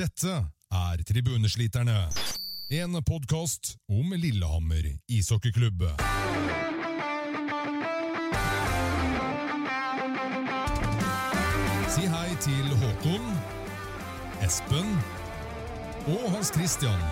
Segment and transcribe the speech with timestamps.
[0.00, 0.32] Dette
[0.72, 2.08] er Tribunesliterne,
[2.72, 5.82] en podkast om Lillehammer ishockeyklubb.
[11.92, 13.28] Si hei til Håkon,
[14.46, 14.88] Espen
[16.14, 17.04] og Hans Christian.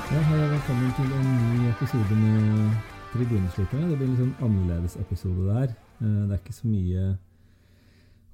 [0.00, 2.72] Ja, hei og velkommen til en ny episode med
[3.12, 3.92] Tribunesliterne.
[3.92, 5.76] Det blir en litt sånn annerledes episode der.
[6.00, 7.18] Eh, Det er ikke så mye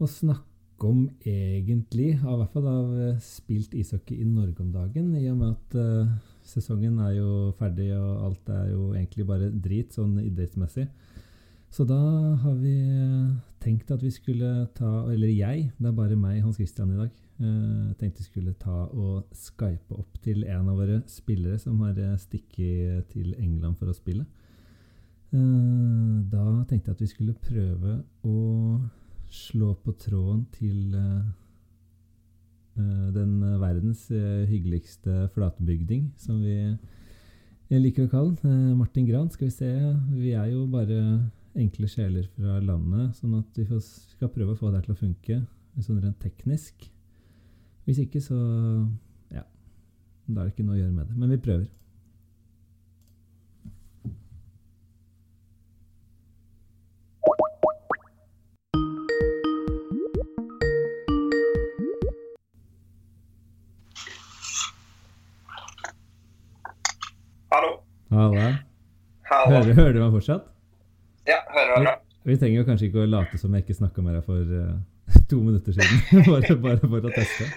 [0.03, 5.13] å snakke om egentlig, av hvert fall av eh, spilt ishockey i Norge om dagen,
[5.15, 6.13] i og med at uh,
[6.47, 10.89] sesongen er jo ferdig og alt er jo egentlig bare drit sånn idrettsmessig.
[11.73, 12.01] Så da
[12.43, 13.31] har vi eh,
[13.63, 17.19] tenkt at vi skulle ta, eller jeg, det er bare meg, Hans Christian i dag,
[17.43, 21.97] Uh, tenkte vi skulle ta og skype opp til en av våre spillere som har
[22.21, 24.23] stikket til England for å spille.
[25.33, 27.97] Uh, Da tenkte jeg at vi skulle prøve
[28.29, 28.37] å
[29.33, 31.25] slå på tråden til uh,
[33.13, 36.57] den verdens eh, hyggeligste flatebygding, som vi
[37.77, 38.79] liker å kalle den.
[38.79, 39.73] Martin Gran, skal vi se.
[40.15, 40.97] Vi er jo bare
[41.53, 43.83] enkle sjeler fra landet, sånn at vi får,
[44.15, 45.39] skal prøve å få det til å funke
[45.85, 46.89] sånn rent teknisk.
[47.85, 48.39] Hvis ikke, så
[49.33, 49.45] ja.
[50.29, 51.19] Da er det ikke noe å gjøre med det.
[51.19, 51.69] Men vi prøver.
[68.13, 68.49] Halla.
[69.33, 70.49] Hører, hører du meg fortsatt?
[71.25, 71.93] Ja, hører du bra?
[72.29, 74.75] Vi trenger jo kanskje ikke å late som jeg ikke snakka med deg for uh,
[75.31, 76.03] to minutter siden.
[76.29, 77.49] bare, bare for å teste.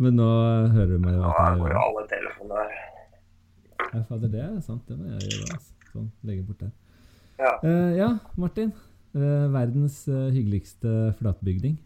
[0.00, 0.28] Men nå
[0.74, 2.78] hører du meg Nå går jo alle telefonene der.
[3.90, 4.82] Ja, fader, det er sant.
[4.88, 5.54] Det må jeg gjøre.
[5.54, 5.76] Altså.
[5.92, 6.72] Sånn, legge bort det.
[7.40, 7.52] Ja.
[7.62, 8.74] Uh, ja, Martin.
[9.14, 11.78] Uh, verdens hyggeligste flatbygning.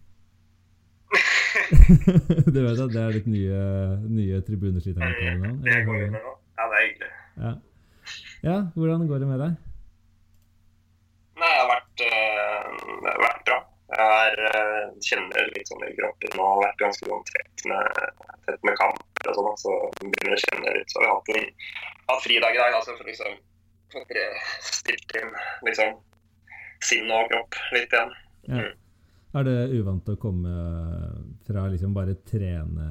[2.54, 3.60] du vet at det er ditt nye,
[4.08, 5.60] nye tribunesliternavn?
[5.64, 6.23] Det går jo.
[7.36, 7.54] Ja.
[8.44, 8.56] Ja.
[8.74, 9.54] hvordan går det med deg?
[11.40, 13.56] Nei, det har vært, øh, vært bra.
[13.94, 17.98] Jeg er, øh, kjenner litt sånn i kroppen og har vært ganske sånn tett med,
[18.46, 20.92] tett med kamper og sånn, så begynner å kjenne litt.
[20.92, 21.50] Så vi har hatt, en,
[22.12, 23.36] hatt fridag i dag, altså, for liksom
[23.94, 24.22] for
[24.64, 25.34] stilt inn
[25.68, 25.98] liksom
[26.84, 28.16] sinn og kropp litt igjen.
[28.48, 28.62] Ja.
[28.62, 28.72] Mm.
[29.34, 30.54] Er det uvant å komme
[31.46, 32.88] fra liksom bare trene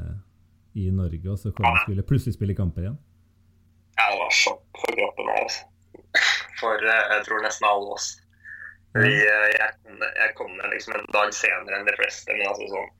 [0.75, 2.97] i Norge, og så komme og spille, plutselig spille kamper igjen?
[3.99, 5.69] Ja, det var sjokk for kroppen òg, altså.
[6.59, 8.09] For eh, jeg tror nesten alle oss.
[8.93, 12.33] Vi, eh, jeg, jeg kom ned liksom en dag senere enn de fleste.
[12.33, 12.91] Men altså sånn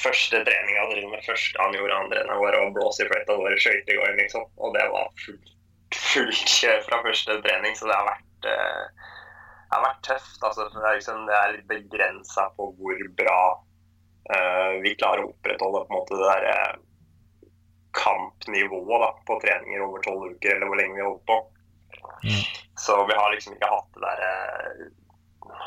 [0.00, 3.94] første treninga altså første han gjorde, andre enn var å blåse i fløyta, var skøyter
[3.94, 4.46] i går, liksom.
[4.60, 5.52] Og det var fullt,
[6.12, 9.10] fullt kjør fra første trening, så det har vært eh,
[9.72, 10.40] det har vært tøft.
[10.44, 15.30] altså Det er, liksom, det er litt begrensa på hvor bra uh, vi klarer å
[15.30, 16.82] opprettholde på en måte det der
[17.96, 21.38] kampnivået da, på treninger over tolv uker, eller hvor lenge vi har holdt på.
[22.24, 22.42] Mm.
[22.78, 24.84] Så vi har liksom ikke hatt det der eh,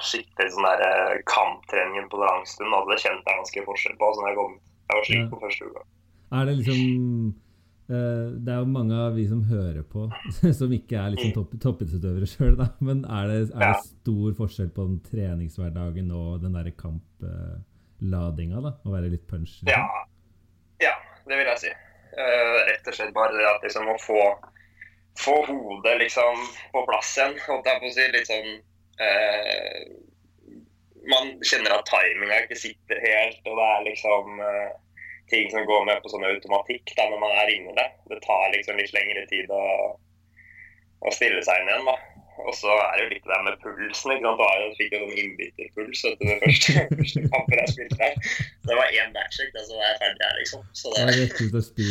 [0.03, 2.73] skikkelig sånn der eh, kamptreningen på lang stund.
[2.73, 4.11] Altså, det kjente jeg ganske forskjell på.
[4.11, 4.59] Så når jeg, kom,
[4.89, 5.85] jeg var sliten første uka.
[6.35, 6.79] Er det liksom
[7.93, 10.07] eh, Det er jo mange av vi som hører på,
[10.59, 12.59] som ikke er liksom topp, toppidrettsutøvere sjøl.
[12.83, 18.77] Men er det, er det stor forskjell på den treningshverdagen og den derre kampladinga, da?
[18.81, 19.59] Å være litt punch?
[19.61, 19.75] liksom?
[19.75, 20.07] Ja.
[20.89, 20.95] ja,
[21.29, 21.75] det vil jeg si.
[22.17, 24.21] Eh, rett og slett bare at liksom å få,
[25.19, 27.35] få hodet liksom på plass igjen.
[27.47, 28.07] Holdt jeg på å si.
[28.13, 28.51] Litt sånn
[29.03, 29.81] eh,
[31.11, 34.71] Man kjenner at timinga ikke sitter helt, og det er liksom eh,
[35.29, 37.87] ting som går med på sånn automatikk da når man er inni det.
[38.09, 39.63] Det tar liksom litt lengre tid å,
[41.05, 42.14] å stille seg inn igjen, da.
[42.43, 44.11] Og så er det jo litt det der med pulsen.
[44.11, 44.41] ikke sant?
[44.41, 48.17] Da fikk jeg sånn innbytterpuls etter det første, første kampen jeg spilte der.
[48.67, 50.63] Det var én backcheck, da, så var jeg ferdig her, liksom.
[50.81, 51.87] Så Det det, rett ut å spy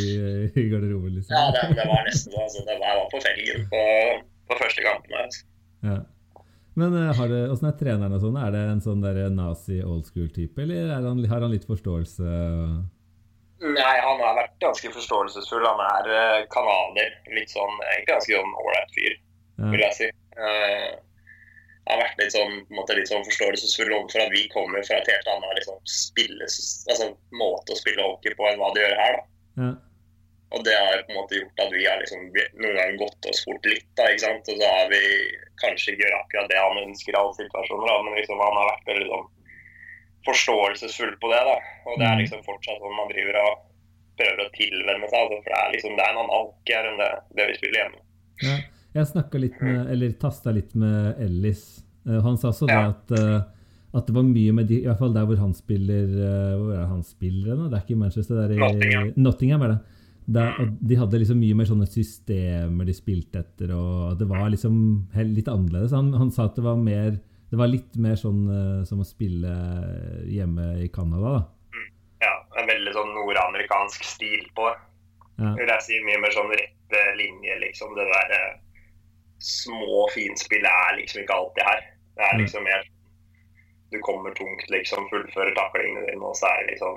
[0.61, 1.33] i garderoben, liksom.
[1.37, 2.77] ja, det, det var nesten altså, det.
[2.83, 3.83] var- Jeg var på felgen på,
[4.53, 5.17] på første kampen.
[5.25, 5.47] Altså.
[5.89, 5.99] Ja.
[6.75, 8.37] Men eh, har det, hvordan er treneren og sånn?
[8.45, 12.25] Er det en sånn der nazi old school-type, eller er han, har han litt forståelse?
[13.65, 15.65] Nei, han har vært ganske forståelsesfull.
[15.65, 17.15] Han er kanadier.
[17.33, 19.15] Litt sånn, egentlig ganske sånn ålreit fyr,
[19.71, 20.09] vil jeg si.
[20.39, 20.95] Eh,
[21.87, 24.83] han har vært litt sånn, på en måte, litt sånn forståelsesfull overfor at vi kommer
[24.89, 26.47] fra et helt annet liksom, spille,
[26.89, 29.19] altså, måte å spille hockey på enn hva de gjør her.
[29.19, 29.25] da.
[29.65, 29.73] Ja.
[30.55, 33.45] Og det har på en måte gjort at vi har liksom noen ganger gått oss
[33.45, 33.85] fort litt.
[33.99, 34.49] da, ikke sant?
[34.49, 35.03] Og så har vi
[35.61, 38.71] kanskje ikke gjort akkurat det han ønsker i alle situasjoner, da, men liksom han har
[38.73, 39.31] vært veldig sånn
[40.25, 41.43] forståelsesfull på det.
[41.45, 41.57] da.
[41.87, 42.23] Og det er Mm.
[42.23, 43.59] liksom fortsatt sånn man driver og
[44.17, 45.19] prøver å tilvenne seg.
[45.21, 47.81] Altså, for det er liksom, det er en annen hockey enn det, det vi spiller
[47.83, 48.01] hjemme.
[48.43, 48.57] Ja,
[48.95, 51.65] jeg snakka litt med, eller tasta litt med Ellis.
[52.07, 53.41] Eh, Han sa også det at, eh,
[53.95, 56.73] at det var mye med de, i hvert fall der hvor han spiller eh, Hvor
[56.77, 57.69] er han spiller nå?
[57.71, 59.13] Det er ikke i Manchester, det er i Nottingham.
[59.27, 59.81] Nottingham er det.
[60.35, 64.77] Der, de hadde liksom mye mer sånne systemer de spilte etter, og det var liksom
[65.21, 65.93] litt annerledes.
[65.93, 67.19] Han, han sa at det var mer
[67.53, 68.47] Det var litt mer sånn
[68.89, 69.51] som å spille
[70.33, 71.43] hjemme i Canada, da.
[72.25, 74.79] Ja, en veldig sånn nordamerikansk stil på det.
[75.45, 75.53] Ja.
[75.61, 77.93] Vil jeg si mye mer sånn rette linje, liksom.
[77.95, 78.35] Det der
[79.45, 81.81] små finspillet er liksom ikke alltid her.
[82.17, 82.43] Det er Mm.
[82.45, 82.83] liksom mer
[83.93, 86.97] Du kommer tungt, liksom, fullfører taklingene dine, og så er det liksom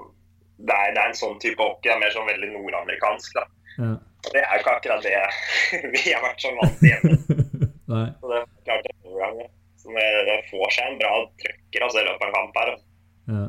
[0.57, 1.85] det er, det er en sånn type hockey.
[1.85, 3.43] Det er mer sånn veldig nordamerikansk, da.
[3.77, 3.91] Ja.
[4.33, 5.11] Det er jo ikke akkurat det
[5.93, 7.17] vi har vært så vant til hjemme.
[7.93, 8.07] Nei.
[8.17, 9.51] Så det er klart det noen ganger.
[9.77, 11.11] Så det, det får seg en bra
[11.43, 12.71] trøkker altså, i løpet av en kamp her.
[12.73, 12.87] Altså.
[13.35, 13.43] Ja.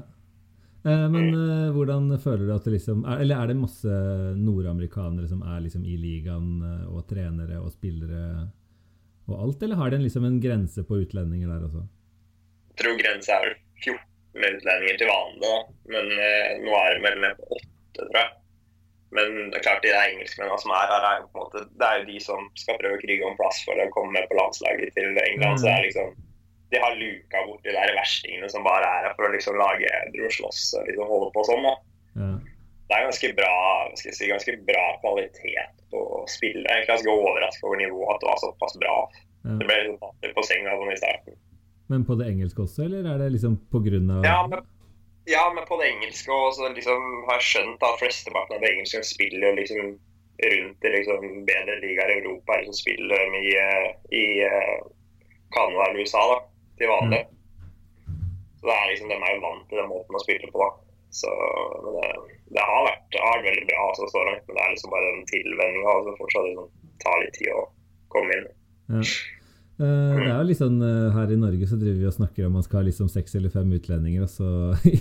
[0.92, 3.96] Eh, men eh, hvordan føler du at det liksom er, Eller er det masse
[4.38, 8.50] nordamerikanere som er liksom i ligaen, eh, og trenere og spillere
[9.28, 11.84] og alt, eller har de liksom en grense på utlendinger der også?
[12.72, 15.54] Jeg tror grensa er vel 14 utlendinger til vanlig, da.
[15.94, 18.30] Men eh, nå er det vel ned på 8, tror jeg.
[19.16, 21.86] Men det er klart de engelskmennene som er her, er jo på en måte, det
[21.86, 24.36] er jo de som skal prøve å krige om plass for å komme med på
[24.36, 25.60] landslaget til England.
[25.60, 26.16] Så det er liksom
[26.68, 29.88] De har luka bort de der verstingene som bare er her for å liksom lage
[30.02, 31.64] edru og slåss og liksom holde på sånn.
[31.64, 31.72] da.
[32.20, 32.32] Ja.
[32.88, 33.54] Det er ganske bra,
[34.00, 36.00] si, ganske bra kvalitet på
[36.32, 36.64] spillet.
[36.64, 38.96] Jeg er ganske overrasket over nivået, at det var såpass bra.
[39.44, 39.58] Ja.
[39.60, 41.36] Det ble litt på senga sånn i starten.
[41.92, 44.64] Men på det engelske også, eller er det liksom på grunn av Ja, men,
[45.28, 49.04] ja, men på det engelske og liksom har jeg skjønt at flesteparten av det engelske
[49.08, 49.94] spiller liksom
[50.38, 53.88] rundt i liksom bedre ligaer i Europa, liksom spiller mye i, eh,
[54.20, 54.24] i
[55.54, 56.38] Canada eller USA da,
[56.78, 57.24] til vanlig.
[58.60, 60.60] Så det er liksom, De er jo vant til den måten å spille på.
[60.64, 60.87] da.
[61.14, 61.30] Så
[61.84, 62.10] men det,
[62.56, 64.94] det har vært det har vært veldig bra altså, så langt, men det er liksom
[64.94, 65.96] bare den tilvenninga.
[65.96, 66.70] Altså, fortsatt liksom,
[67.04, 67.64] tar litt tid å
[68.12, 68.48] komme inn.
[68.92, 69.02] Ja.
[69.78, 72.48] Eh, det er jo litt sånn eh, Her i Norge så driver vi og snakker
[72.48, 74.48] om man skal ha liksom seks eller fem utlendinger, og så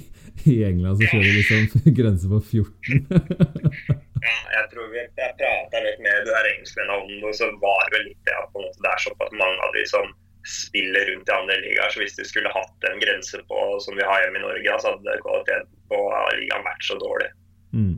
[0.54, 3.08] i England så kjører vi liksom grense på 14.
[4.18, 7.48] Ja, jeg tror vi, jeg prata litt med de her engelskmennene om det, og så
[7.62, 10.08] var det litt det at det er såpass mange av de som
[10.48, 11.92] spiller rundt i andre ligaer.
[11.94, 14.94] Så hvis de skulle hatt en grense på som vi har hjemme i Norge, så
[14.94, 16.02] hadde kvaliteten på
[16.40, 17.30] ligaen vært så dårlig.
[17.76, 17.96] Mm.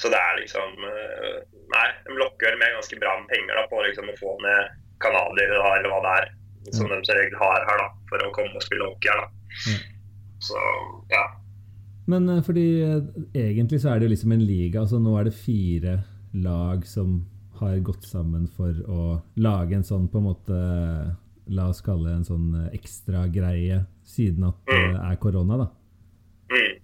[0.00, 1.40] Så det er liksom eh,
[1.70, 5.60] Nei, de lokker med ganske bra med penger da, på liksom å få ned canadiere,
[5.60, 6.32] eller hva det er,
[6.74, 9.22] som de som regel har her, da, for å komme og spille hockey her.
[9.22, 9.28] da.
[9.70, 9.84] Mm.
[10.42, 10.62] Så
[11.12, 11.24] ja.
[12.10, 12.98] Men eh, fordi eh,
[13.38, 14.82] egentlig så er det liksom en liga.
[14.82, 16.00] altså Nå er det fire
[16.32, 17.20] lag som
[17.60, 19.02] har gått sammen for å
[19.36, 20.60] lage en sånn på en måte
[21.50, 25.68] La oss kalle en sånn eh, ekstra greie siden at det er korona, da.
[26.50, 26.76] Mm.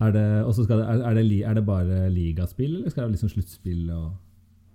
[0.00, 4.06] Er det, det, er, det, er det bare ligaspill, eller skal det liksom sluttspill og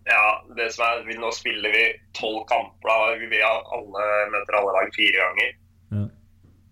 [0.06, 0.26] Ja,
[0.58, 2.92] det som er, vi, Nå spiller vi tolv kamper.
[2.92, 3.16] da.
[3.18, 5.56] Vi, alle, møter alle lag fire ganger.
[5.98, 6.04] Ja.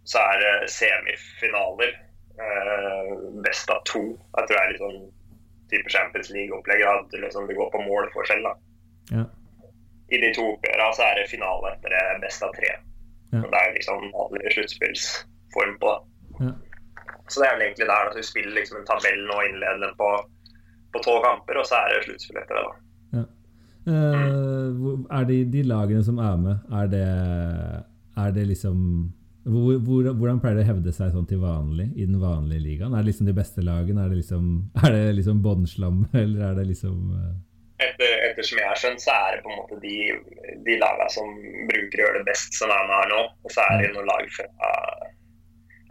[0.05, 1.95] Så er det semifinaler.
[2.33, 3.09] Eh,
[3.45, 4.03] best av to.
[4.37, 5.01] Jeg tror det er litt sånn
[5.73, 6.85] type Champions League-opplegg.
[7.25, 8.45] Liksom, det går på målforskjell.
[8.45, 8.53] da.
[9.17, 9.25] Ja.
[10.13, 12.69] I de to oppgjørene så er det finale etter det best av tre.
[13.33, 13.41] Ja.
[13.41, 16.45] Det er liksom vanlig sluttspillsform på det.
[16.45, 16.53] Ja.
[17.31, 18.09] Så det er vel egentlig der.
[18.11, 20.11] at du spiller liksom en tabell nå innledende på
[20.93, 22.63] på tolv kamper, og så er det sluttspill etter det.
[22.69, 22.73] da.
[23.83, 27.07] Eh, hvor- er de, de lagene som er med, er det,
[28.15, 29.11] er det liksom
[29.43, 32.93] hvor, hvor, Hvordan pleier det å hevde seg sånn til vanlig i den vanlige ligaen?
[32.93, 34.05] Er det liksom de beste lagene?
[34.05, 37.33] Er det liksom, er det liksom båndslam, eller er det liksom uh...
[37.83, 39.97] etter, ettersom jeg har skjønt, så er det på en måte de,
[40.67, 41.33] de lagene som
[41.69, 43.23] bruker å gjøre det best, som er med her nå.
[43.45, 44.47] Og så er det noen lag fra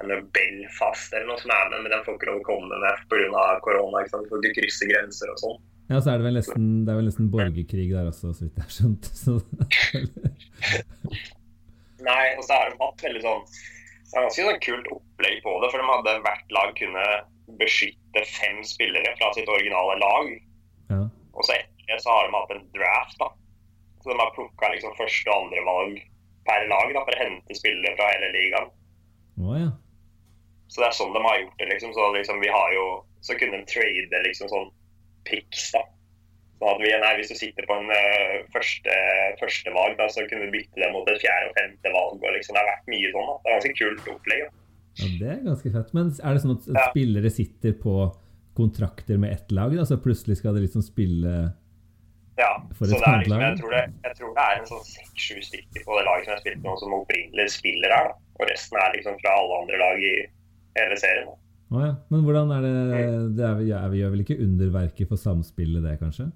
[0.03, 3.05] eller Belfast eller noe som er med, men den får ikke lov å komme med
[3.11, 3.45] pga.
[3.65, 4.03] korona.
[4.03, 4.31] ikke sant?
[4.31, 5.61] For de krysser grenser og sånn.
[5.91, 8.59] Ja, så er det vel nesten, det er vel nesten borgerkrig der også, så vidt
[8.59, 9.11] jeg har skjønt.
[9.23, 9.33] Så,
[12.03, 15.53] Nei, og så har de hatt veldig sånn Det er ganske sånn kult opplegg på
[15.63, 17.05] det, for de hadde hvert lag kunne
[17.61, 20.33] beskytte fem spillere fra sitt originale lag.
[20.91, 21.03] ja.
[21.33, 21.63] Og så det
[22.01, 23.29] så har de hatt en draft, da.
[24.03, 26.01] Så de har plukka liksom første og andre valg
[26.49, 28.71] per lag da, for å hente spillere fra hele ligaen.
[29.43, 29.71] Oh, ja.
[30.73, 31.93] Så det er sånn de har gjort det, liksom.
[31.95, 32.85] Så liksom vi har jo
[33.23, 34.71] Så kunne de trade liksom sånn
[35.29, 35.83] picks, da.
[36.59, 38.97] Sånn at vi, nei, hvis du sitter på en uh, første,
[39.39, 42.19] første valg, da, så kunne du bytte det mot et fjerde og femte valg.
[42.19, 43.29] og liksom, Det har vært mye sånn.
[43.31, 43.37] da.
[43.45, 44.43] Det er ganske kult opplegg.
[44.43, 44.51] da.
[44.99, 45.95] ja, det er ganske fett.
[45.95, 46.89] Men er det sånn at Ja.
[46.91, 47.95] spillere sitter på
[48.59, 51.53] kontrakter med ett lag, da, så plutselig skal de liksom spille
[52.43, 54.69] Ja, For så et det er liksom, jeg, tror det, jeg tror det er en
[54.71, 58.11] sånn seks-sju stykker på det laget som jeg spilte nå, som opprinnelig spiller her.
[58.11, 58.29] da.
[58.41, 60.15] Og resten er liksom fra alle andre lag i
[60.81, 61.33] hele serien.
[61.73, 61.93] Å ja.
[62.13, 62.77] Men hvordan er det,
[63.39, 66.29] det er, ja, Vi gjør vel ikke underverket for samspillet, det, kanskje?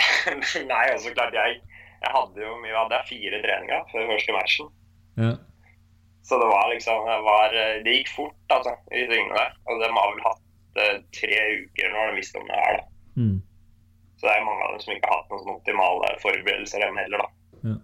[0.70, 4.70] Nei, altså klart jeg Jeg hadde jo mye, hadde jeg fire treninger før første matchen.
[5.20, 5.32] Ja.
[6.24, 9.52] Så det var liksom det, var, det gikk fort, altså, i tingene der.
[9.68, 12.86] Og de har vel hatt eh, tre uker når de visste om det her, da.
[13.20, 13.36] Mm.
[14.20, 17.22] Så det er mange av dem som ikke har hatt noen optimale forberedelser, dem heller,
[17.22, 17.28] da.
[17.70, 17.76] Ja.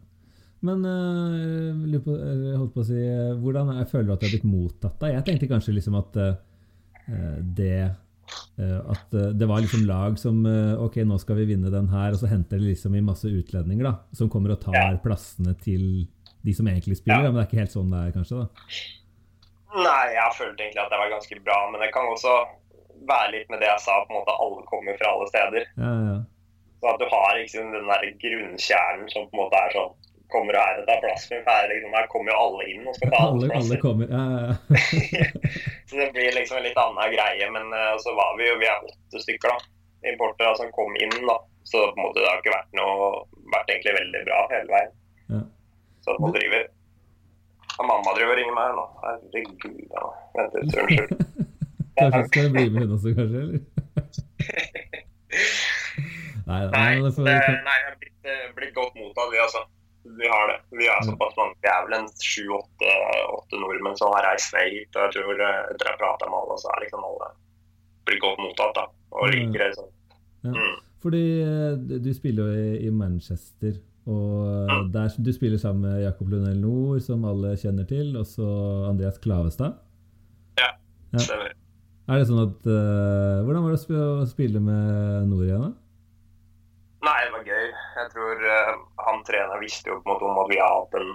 [0.66, 4.34] Men øh, på, holdt på å si, øh, hvordan jeg føler du at det har
[4.34, 4.98] blitt mottatt?
[5.00, 5.12] da?
[5.14, 6.34] Jeg tenkte kanskje liksom at øh,
[7.56, 10.40] det øh, At det var liksom lag som
[10.82, 13.88] Ok, nå skal vi vinne den her, og så henter de liksom i masse utlendinger
[13.88, 14.90] da, som kommer og tar Ja.
[15.04, 16.06] plassene til
[16.46, 17.24] de som egentlig spiller.
[17.24, 17.30] Ja.
[17.30, 18.44] Men det er ikke helt sånn det er, kanskje?
[18.44, 18.46] da?
[19.76, 22.34] Nei, jeg følte egentlig at det var ganske bra, men det kan også
[23.08, 25.68] være litt med det jeg sa, på en måte alle kommer fra alle steder.
[25.76, 26.16] Ja, ja,
[26.80, 29.94] Så at du har liksom den der grunnkjernen som på en måte er sånn
[30.34, 31.28] Kommer du her og er plass?
[31.30, 34.08] For her, liksom, her kommer jo alle inn og skal ta Alle, alle kommer.
[34.10, 35.26] Ja, ja.
[35.86, 37.46] Så det blir liksom en litt annen greie.
[37.54, 39.70] Men uh, så var vi jo Vi er åtte stykker, da.
[40.10, 41.38] Importere som kom inn, da.
[41.62, 43.12] Så på en måte det har ikke vært noe
[43.54, 44.96] Vært egentlig veldig bra hele veien.
[45.30, 45.44] Ja.
[46.02, 46.66] Så nå driver
[47.76, 48.84] og Mamma driver og ringer meg nå.
[49.04, 49.80] Herregud.
[49.92, 50.06] Ja.
[50.36, 51.44] Vent litt, unnskyld.
[51.98, 53.40] Kanskje skal du bli med hun også, kanskje?
[53.42, 53.60] eller?
[56.46, 57.32] Nei, da, Nei, det får, det,
[57.66, 59.62] nei, jeg har blitt, eh, blitt godt mottatt, vi altså.
[60.20, 60.58] Vi har det.
[60.78, 61.56] Vi er såpass mange.
[61.64, 62.92] Vi er vel en sju-åtte
[63.58, 64.94] nordmenn som har reist ned hit.
[64.94, 67.32] Og jeg tror eh, etter jeg prata med alle, så er liksom alle
[68.06, 68.78] blitt godt mottatt.
[68.78, 68.84] da,
[69.18, 69.72] Og liker det.
[69.80, 69.90] sånn.
[70.46, 70.52] Ja.
[70.54, 70.76] Mm.
[71.02, 74.92] Fordi eh, du spiller jo i, i Manchester, og Mm.
[74.94, 78.46] der, du spiller sammen med Jakob Lundell Nord, som alle kjenner til, og så
[78.86, 79.74] Andreas Klavestad.
[80.60, 80.70] Ja.
[81.18, 81.50] Stemmer.
[82.06, 85.72] Er det sånn at uh, Hvordan var det å sp- spille med Nord igjen, da?
[87.06, 87.66] Nei, det var gøy.
[88.00, 88.70] Jeg tror uh,
[89.06, 91.10] han treneren visste jo på en måte om at vi har hatt en,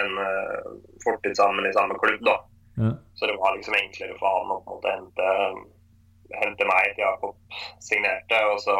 [0.00, 0.70] en uh,
[1.04, 2.22] fortid sammen i samme klubb.
[2.26, 2.36] da.
[2.78, 2.92] Ja.
[3.18, 5.28] Så det var liksom enklere for han å på en måte hente,
[6.42, 8.40] hente meg til Jakob signerte.
[8.52, 8.76] Og så,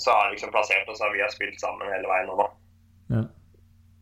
[0.00, 2.36] så har han liksom plassert oss, og vi har spilt sammen hele veien nå.
[2.40, 2.48] da.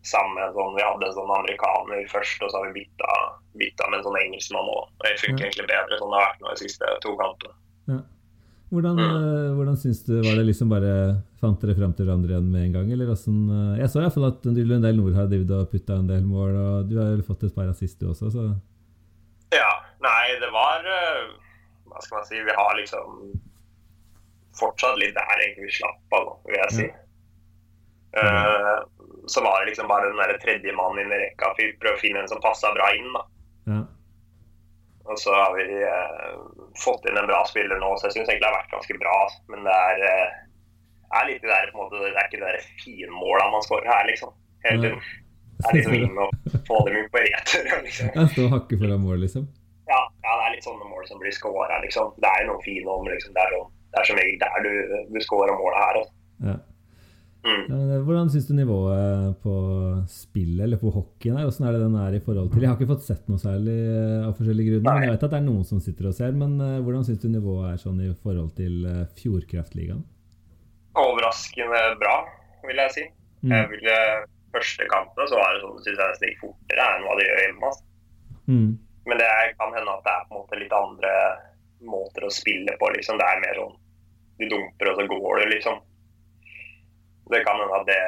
[0.03, 3.11] Med sånn, Vi hadde en sånn amerikaner først, og så har vi bytta,
[3.55, 4.79] bytta med en sånn engelskmann nå.
[5.05, 5.51] Det funker Ja.
[5.51, 7.55] egentlig bedre sånn det har vært nå de siste to kampene.
[7.89, 8.01] ja.
[8.73, 9.17] Hvordan, Mm.
[9.21, 12.63] eh, hvordan syns du Var det liksom bare Fant dere fram til hverandre igjen med
[12.65, 15.51] en gang, eller åssen eh, Jeg så i hvert fall at Lundell Nord har drevet
[15.51, 18.33] og putta en del mål, og du har jo fått et par assist du også,
[18.33, 18.57] så
[19.53, 21.29] Ja, nei, det var eh,
[21.87, 23.39] Hva skal man si Vi har liksom
[24.59, 26.87] fortsatt litt der egentlig vi slapp av, vil jeg si.
[28.15, 28.81] Eh,
[29.27, 31.53] så var det liksom bare den der tredje mannen inn i rekka.
[31.81, 33.11] Prøve å finne en som passa bra inn.
[33.15, 33.27] da.
[33.73, 33.83] ja.
[35.05, 36.35] Og så har vi eh,
[36.85, 39.17] fått inn en bra spiller nå, så jeg syns egentlig det har vært ganske bra.
[39.51, 40.37] Men det er, eh,
[41.19, 43.91] er litt det der på en måte, det er ikke det der finmåla man skårer
[43.91, 44.31] her, liksom.
[44.67, 45.03] Hele tiden.
[45.59, 47.69] Det er liksom inn og få dem inn på retur.
[47.87, 48.15] Liksom.
[48.33, 49.45] Står og hakke foran mål, liksom.
[49.91, 52.15] Ja, ja, det er litt sånne mål som blir scora, liksom.
[52.23, 53.35] Det er jo noen fine om, liksom.
[53.37, 53.57] Det er,
[53.93, 54.73] det er som regel der du,
[55.13, 56.01] du scorer målet her.
[56.03, 56.15] Også.
[56.47, 56.57] Ja.
[57.43, 57.63] Mm.
[57.69, 59.53] Det- Hvordan syns du nivået på
[60.07, 61.47] spillet, eller på hockeyen er?
[61.49, 63.75] Hvordan er det den er i forhold til Jeg har ikke fått sett noe særlig
[63.83, 66.33] eh, av forskjellige grunner, men jeg vet at det er noen som sitter og ser.
[66.33, 68.87] Men eh, hvordan syns du nivået er sånn i forhold til
[69.19, 70.05] Fjordkraftligaen?
[70.95, 72.17] Overraskende bra,
[72.69, 73.05] vil jeg si.
[73.43, 73.53] Mm.
[73.57, 73.97] Jeg ville,
[74.55, 77.41] første kampene så var det sånn, synes jeg nesten gikk fortere enn hva de gjør
[77.43, 77.71] hjemme.
[77.71, 77.85] Altså.
[78.53, 78.69] Mm.
[79.09, 81.15] Men det kan hende at det er på en måte litt andre
[81.83, 82.91] måter å spille på.
[82.95, 83.19] liksom.
[83.19, 83.79] Det er mer sånn
[84.43, 85.81] du dumper, og så går du, liksom.
[87.33, 87.99] Det kan hende at, det,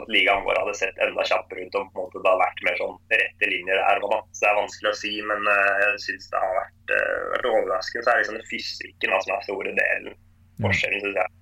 [0.00, 2.62] at ligaen vår hadde sett enda kjappere ut og på en måte det hadde vært
[2.68, 4.02] mer sånn rette linjer der.
[4.02, 4.20] og Da.
[4.32, 7.50] Så det er vanskelig å si, men eh, jeg syns det har vært, eh, vært
[7.52, 8.04] overraskende.
[8.04, 10.20] Så er det liksom den fysikken da, som er store delen.
[10.64, 11.34] Forskjellen, synes jeg.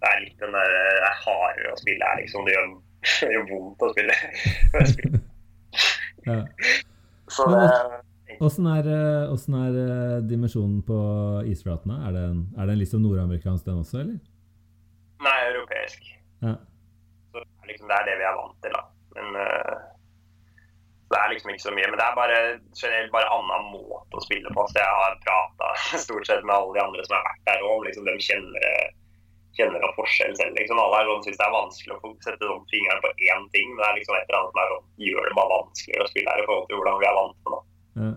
[0.00, 2.46] Det er litt den der det er hardere å spille her, liksom.
[2.46, 2.70] Det gjør,
[3.24, 4.20] det gjør vondt å spille.
[6.28, 6.42] Ja.
[7.32, 7.60] Så det
[8.40, 10.98] Åssen er, eh, er eh, dimensjonen på
[11.50, 11.98] isflatene?
[12.06, 14.20] Er den, en, er den liksom nordamerikansk den også, eller?
[16.40, 16.56] Ja.
[17.32, 18.84] Så liksom, det er det vi er vant til, da.
[19.16, 19.74] Men uh,
[21.10, 21.88] det er liksom ikke så mye.
[21.90, 22.38] Men det er bare
[22.80, 24.66] generelt bare annen måte å spille på.
[24.70, 25.70] Så jeg har prata
[26.06, 27.84] stort sett med alle de andre som har vært der òg.
[27.88, 28.94] Liksom, de kjenner,
[29.58, 30.54] kjenner noe forskjell selv.
[30.58, 30.78] Liksom.
[30.78, 33.74] Alle er sånn, syns det er vanskelig å sette sånn fingeren på én ting.
[33.74, 36.12] Men det er liksom et eller annet som er sånn, gjør det bare vanskeligere å
[36.14, 37.60] spille her i forhold til hvordan vi er vant til.
[38.00, 38.10] Ja.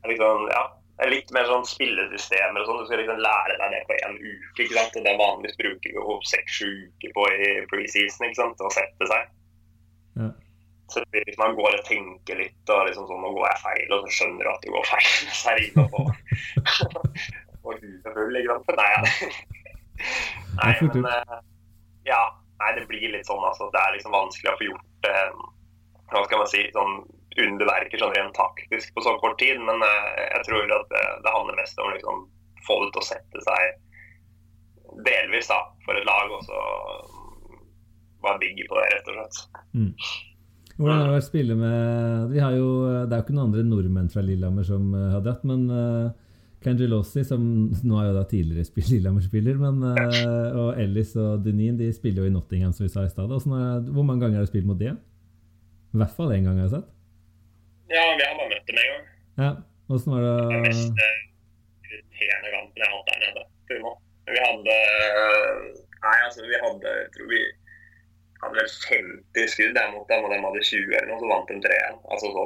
[0.00, 0.64] Det er liksom, ja,
[1.00, 2.78] det er litt mer sånn spillesystemer og sånn.
[2.82, 4.64] Du skal liksom lære deg det på en uke.
[4.66, 4.96] ikke sant?
[5.00, 8.60] Og det vanligvis bruker vi jo seks-sju uker på i preseason ikke sant?
[8.60, 9.30] å sette seg.
[10.20, 10.26] Ja.
[10.92, 14.04] Så hvis Man går og tenker litt, og liksom sånn, nå går jeg feil, og
[14.04, 15.08] så skjønner du at du går feil.
[15.38, 16.04] Så er det inne på
[17.70, 18.74] og huet full, ikke sant.
[18.76, 19.00] Nei, ja.
[20.60, 21.38] nei men eh,
[22.10, 22.20] ja,
[22.60, 23.70] nei, det blir litt sånn, altså.
[23.72, 25.40] Det er liksom vanskelig å få gjort eh,
[26.12, 27.00] hva skal man si, sånn
[27.46, 29.60] underverker sånn rent taktisk på så kort tid.
[29.64, 32.26] Men eh, jeg tror at det, det handler mest om liksom
[32.66, 33.78] få det til å sette seg
[35.06, 36.62] delvis da, for et lag, og så
[38.24, 39.62] bare bygge på det, rett og slett.
[39.76, 39.92] Mm.
[40.80, 42.68] Hvordan har det vært å med vi har jo,
[43.04, 46.12] Det er jo ikke noen andre nordmenn fra Lillehammer som uh, har dratt, men uh,
[46.64, 47.42] Cangelossi, som
[47.88, 49.60] nå er jo da tidligere spill Lillehammer-spiller,
[50.60, 53.32] og Ellis og Dunin de spiller jo i Nottingham, som vi sa i stad.
[53.32, 54.92] Hvor mange ganger har du spilt mot det?
[55.90, 56.90] I hvert fall én gang, har jeg sett.
[57.90, 59.06] Ja, vi har bare møtt dem en gang.
[59.42, 59.50] Ja,
[59.90, 60.34] Åssen var det?
[60.38, 61.00] Det Den mest
[61.90, 63.42] irriterende kampen jeg har hatt der nede.
[64.30, 64.76] Vi hadde
[66.04, 67.40] Nei, altså, vi hadde jeg tror vi
[68.42, 68.70] hadde vel
[69.34, 71.98] 50 skudd der mot dem, og de hadde 20 eller noe, så vant de 3-1.
[72.14, 72.44] Altså så,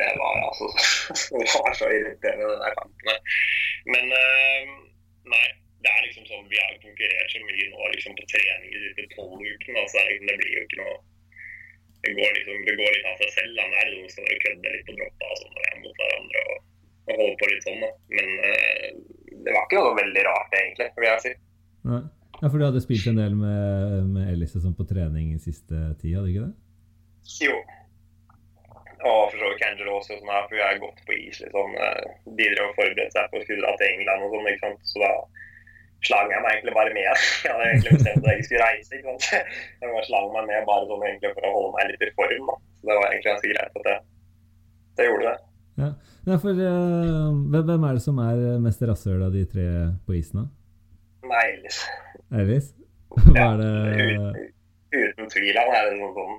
[0.00, 0.66] Det var altså
[1.42, 3.04] Det var så irriterende, den der kampen
[3.92, 4.72] Men uh,
[5.34, 5.46] nei.
[5.84, 9.42] Det er liksom sånn, Vi har konkurrert så mye nå liksom på trening i tolv
[9.44, 9.82] ukene.
[9.84, 10.94] Altså, det blir jo ikke noe
[12.04, 13.60] det går, liksom, det går litt av seg selv.
[13.62, 16.42] Han er står og kødder litt på droppa og sånn og er mot hverandre.
[16.44, 16.66] og,
[17.04, 17.90] og holder på litt sånn da.
[18.16, 18.88] Men uh,
[19.44, 21.34] det var ikke noe veldig rart, egentlig, vil jeg si.
[21.90, 22.02] Nei.
[22.40, 25.94] Ja, For du hadde spilt en del med, med Ellis sånn på trening i siste
[26.00, 26.54] tid, hadde du ikke det?
[27.44, 27.56] Jo.
[29.04, 31.40] Og for så vidt Kendler også, sånn her, for vi har gått på is.
[31.44, 31.76] liksom.
[31.76, 34.64] Eh, de drev og forberedte seg på å skulle dra til England og sånn, ikke
[34.64, 34.86] sant.
[34.90, 35.12] Så da
[36.08, 37.24] slang jeg meg egentlig bare med.
[37.44, 38.90] Jeg hadde egentlig bestemt at jeg ikke skulle reise.
[38.96, 39.26] ikke sant?
[39.80, 42.50] Jeg bare slang meg med bare sånn egentlig for å holde meg litt i form.
[42.50, 42.56] da.
[42.78, 44.00] Så det var egentlig ganske greit at jeg,
[45.00, 45.36] jeg gjorde det.
[45.82, 45.88] Ja,
[46.30, 49.68] ja for uh, Hvem er det som er mest rasshøl av de tre
[50.06, 50.44] på isen?
[50.44, 50.46] da?
[51.30, 51.78] Nei, Ellis.
[52.40, 52.72] Ellis?
[53.14, 53.70] Hva er det
[54.00, 54.50] uten,
[54.94, 55.56] uten tvil.
[55.58, 56.34] Han er noe sånn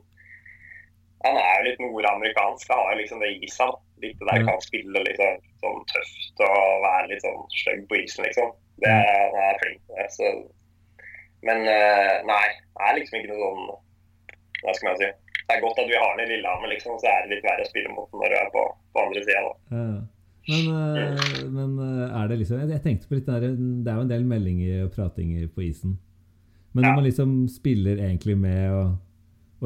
[1.26, 2.70] Han er jo litt nordamerikansk.
[2.70, 3.74] Han har liksom det i seg.
[4.04, 8.02] Litt det der kan spille litt sånn, sånn tøft og være litt sånn stygg på
[8.04, 8.52] isen, liksom.
[8.84, 9.82] Det er, han er flink.
[10.12, 10.32] Så.
[11.48, 13.68] Men nei, det er liksom ikke noe sånn
[14.66, 15.12] Hva skal man si.
[15.46, 17.64] Det er godt at vi har den i Lillehammer, liksom, så er det litt verre
[17.64, 18.64] å spille mot den når du er på,
[18.96, 19.52] på andre sida.
[19.70, 19.88] Ja.
[20.46, 24.04] Men, uh, men uh, er det liksom Jeg tenkte på litt der, Det er jo
[24.04, 25.96] en del meldinger og pratinger på isen.
[26.76, 28.98] Men når man liksom spiller egentlig med og,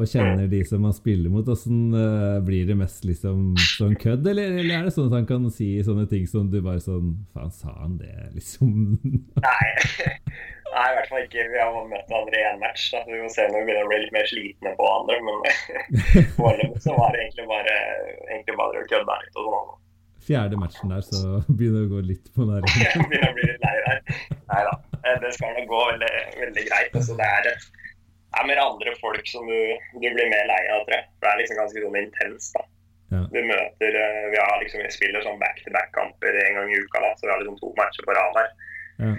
[0.00, 4.26] og kjenner de som han spiller mot, hvordan uh, blir det mest liksom sånn kødd?
[4.32, 7.12] Eller, eller, er det sånn at han kan si sånne ting som du bare sånn
[7.34, 8.72] Faen, sa han det, liksom?
[9.46, 9.68] Nei.
[10.70, 11.44] Nei, i hvert fall ikke.
[11.50, 12.90] Vi har møtt hverandre i én match.
[12.94, 13.02] Da.
[13.08, 15.16] Vi får se når vi begynner å bli litt mer slitne på hverandre.
[15.26, 15.40] Men
[16.38, 17.76] foreløpig så var det egentlig bare,
[18.30, 19.70] egentlig bare å kødde litt og sånn
[20.30, 23.64] fjerde matchen der, så begynner det å gå litt på den begynner å bli litt
[23.64, 24.02] lei der.
[24.52, 24.74] Nei da.
[25.24, 26.10] Det skal nok gå veldig,
[26.42, 26.96] veldig greit.
[27.00, 27.48] Altså, det er,
[28.38, 29.60] er mer andre folk som du,
[29.96, 31.06] du blir mer lei av, tror jeg.
[31.16, 32.52] For det er liksom ganske sånn intenst.
[32.56, 32.66] da.
[33.10, 33.24] Ja.
[33.32, 37.10] Du møter eh, Vi har liksom, vi spiller sånn back-to-back-kamper en gang i uka, da,
[37.18, 38.52] så vi har liksom to matcher på rad her.
[39.00, 39.12] Ja.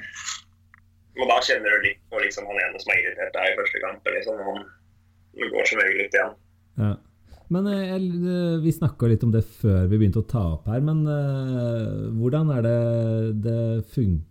[1.20, 3.84] Og da kjenner du litt på liksom, han ene som er irritert deg i første
[3.84, 4.12] kamp.
[4.16, 4.62] Liksom, han
[5.56, 6.38] går som regel ut igjen.
[6.80, 6.94] Ja.
[7.52, 10.72] Men eh, jeg, eh, Vi snakka litt om det før vi begynte å ta opp
[10.72, 10.80] her.
[10.88, 12.82] Men uh, hvordan er det
[13.44, 14.28] det funker?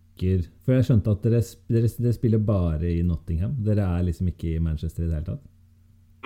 [0.64, 1.40] For jeg skjønte at dere,
[1.72, 3.54] dere, dere, spiller bare i Nottingham.
[3.66, 5.46] Dere er liksom ikke i Manchester i det hele tatt?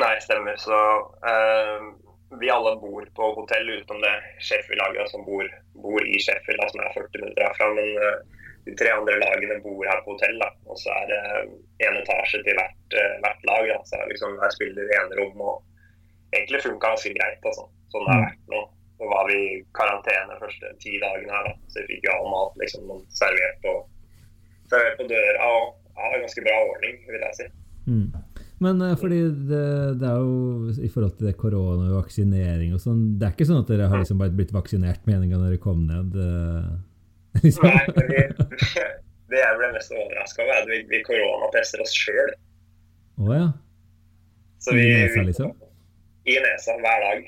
[0.03, 0.57] Nei, stemmer.
[0.59, 0.79] Så
[1.25, 1.91] uh,
[2.41, 5.47] vi alle bor på hotell utenom det Sheffield-laget som bor,
[5.85, 7.71] bor, i Sheffield, da, som er 40 minutter herfra.
[7.79, 10.41] Men uh, de tre andre lagene bor her på hotell.
[10.43, 11.23] da, Og så er det
[11.87, 13.71] én etasje til hvert, hvert lag.
[13.71, 13.79] Da.
[13.93, 15.47] Så liksom, jeg spiller enerom.
[15.53, 15.63] og
[16.35, 17.43] egentlig funka ganske greit.
[17.45, 17.69] Altså.
[17.93, 18.63] Sånn det har vært nå.
[18.95, 21.55] Så var vi i karantene første ti dagene her, da.
[21.73, 23.73] så vi fikk jo all mat liksom, servert, på,
[24.71, 25.49] servert på døra.
[25.49, 27.49] og ja, ganske bra ordning, vil jeg si.
[27.87, 28.07] Mm.
[28.65, 29.65] Men uh, fordi det,
[30.01, 33.49] det, er jo i forhold til det korona og vaksinering og sånn Det er ikke
[33.49, 36.15] sånn at dere har liksom bare blitt vaksinert med en gang dere kom ned?
[36.15, 36.79] Uh,
[37.45, 37.67] liksom.
[37.67, 38.23] Nei, vi,
[39.35, 42.35] det jeg ble mest overraska over, er at vi, vi koronatester oss sjøl.
[43.21, 43.51] Oh, ja.
[44.63, 45.53] Så vi, I nesa, liksom?
[46.25, 47.27] i nesa hver dag.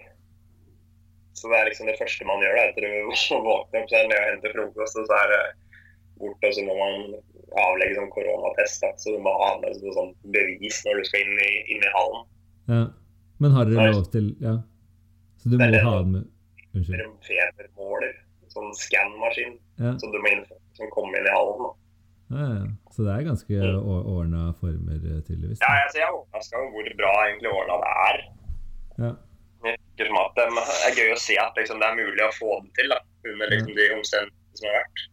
[1.37, 2.92] Så det er liksom det første man gjør da, etter å
[3.49, 3.90] våkne opp.
[3.90, 5.42] Så er det å hente frokost, og så er det
[6.20, 7.18] bort, og så må man
[7.66, 8.85] avlegge sånn koronatest.
[8.85, 8.92] Da.
[9.01, 12.25] Så du må ha med sånn bevis når du skal inn i, inn i hallen.
[12.70, 12.85] Ja.
[13.42, 14.59] Men har dere lov til Ja.
[15.37, 16.25] Så du må ha den med
[16.77, 17.11] Unnskyld.
[17.25, 18.14] Febermåler.
[18.53, 19.92] Sånn skanmaskin ja.
[20.01, 21.61] som du må innføre, som kommer inn i hallen.
[21.62, 21.75] da.
[22.27, 22.64] Ja, ja.
[22.90, 23.88] Så det er ganske mm.
[24.11, 25.61] ordna former, eh, tydeligvis?
[25.61, 28.22] Ja, altså, jeg er overraska over hvor bra egentlig ordna det er.
[29.05, 29.11] Ja.
[29.96, 33.00] Det er gøy å se at liksom, det er mulig å få det til da,
[33.26, 35.07] under liksom, de omstendighetene som har vært.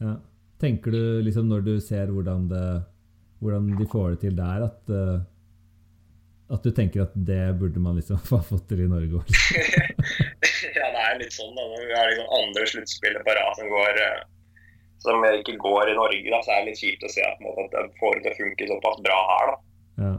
[0.00, 0.14] Ja.
[0.60, 2.64] Tenker du liksom når du ser hvordan, det,
[3.40, 5.20] hvordan de får det til der, at, uh,
[6.52, 9.32] at du tenker at det burde man liksom få fått til i Norge òg?
[10.78, 11.54] ja, det er litt sånn.
[11.56, 14.20] da, Når vi har liksom andre sluttspillet på rad som går uh,
[15.00, 17.70] som ikke går i Norge, da, så er det litt kjipt å se at, måte,
[17.72, 19.52] at det får det til å funke såpass bra her.
[19.52, 19.56] da.
[20.00, 20.12] Ja.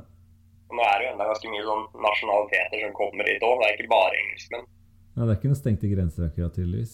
[0.71, 3.59] Og nå er det jo enda ganske mye sånn nasjonaliteter som kommer hit òg.
[3.59, 4.69] Det er ikke bare engelskmenn.
[5.11, 6.93] Ja, det er ikke noen stengte grenser akkurat, tydeligvis.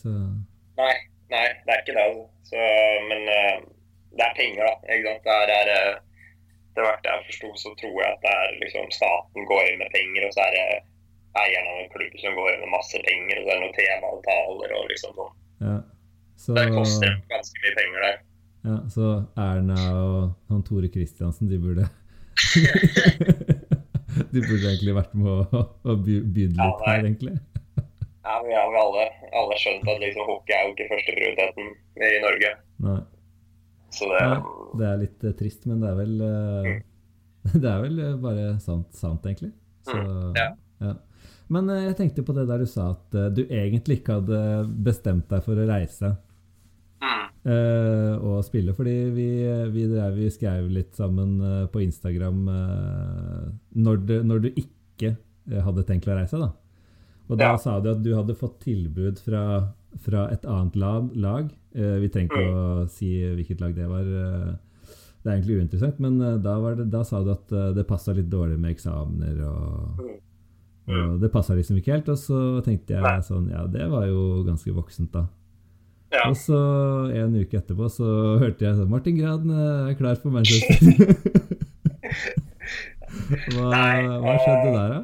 [0.81, 0.93] Nei,
[1.29, 2.05] nei, det er ikke det.
[2.07, 2.25] Altså.
[2.49, 2.63] Så,
[3.11, 3.57] men uh,
[4.17, 4.95] det er penger, da.
[4.95, 5.27] Ikke sant?
[5.27, 5.99] Det er, er,
[6.73, 9.93] det hvert jeg forsto, så tror jeg at det er liksom staten går inn med
[9.93, 10.65] penger, og så er det
[11.43, 13.77] eieren av en klubb som går inn med masse penger, og så er det noen
[13.77, 15.37] TV-avtaler og liksom sånn.
[15.67, 15.77] Ja.
[16.37, 18.19] Så, Det koster ganske mye penger der.
[18.67, 20.19] ja, så Erna og
[20.53, 21.87] han Tore Kristiansen, de burde
[24.33, 27.35] De burde egentlig vært med å, å by- litt ja, her, egentlig.
[28.27, 29.05] Ja, vi har alle,
[29.39, 31.69] alle skjønt at liksom hockey er jo ikke førsteprioriteten
[32.03, 32.49] i Norge.
[32.83, 32.97] Nei.
[33.95, 34.33] Så det Ja,
[34.77, 36.71] det er litt eh, trist, men det er vel eh,
[37.63, 39.53] Det er vel eh, bare sant, sant egentlig.
[39.87, 40.49] Så, Mm, ja.
[40.83, 40.93] ja.
[41.47, 44.39] Men jeg tenkte på det der du sa at du egentlig ikke hadde
[44.83, 46.09] bestemt deg for å reise
[47.47, 49.27] mm, eh, og spille, fordi vi,
[49.71, 55.15] vi, drev, vi skrev litt sammen uh, på Instagram uh, når, du, når du ikke
[55.63, 56.51] hadde tenkt å reise, da.
[57.29, 57.57] Og da Ja.
[57.57, 59.41] sa du at du hadde fått tilbud fra,
[60.03, 61.09] fra et annet lag.
[61.15, 61.49] lag.
[61.73, 62.55] Vi trenger ikke Mm.
[62.55, 64.03] å si hvilket lag det var.
[64.03, 68.29] det er egentlig uinteressant, men da, var det, da sa du at det passa litt
[68.29, 69.41] dårlig med eksamener.
[69.47, 69.99] Og,
[70.87, 71.13] Mm.
[71.15, 72.09] og det passa liksom ikke helt.
[72.09, 73.19] Og så tenkte jeg Nei.
[73.19, 75.25] sånn Ja, det var jo ganske voksent, da.
[76.13, 76.23] Ja.
[76.29, 76.59] Og så
[77.19, 78.07] en uke etterpå så
[78.41, 80.79] hørte jeg at Martin Graden eh, er klar for Manchester.
[83.51, 85.01] hva, Nei, hva skjedde der, da?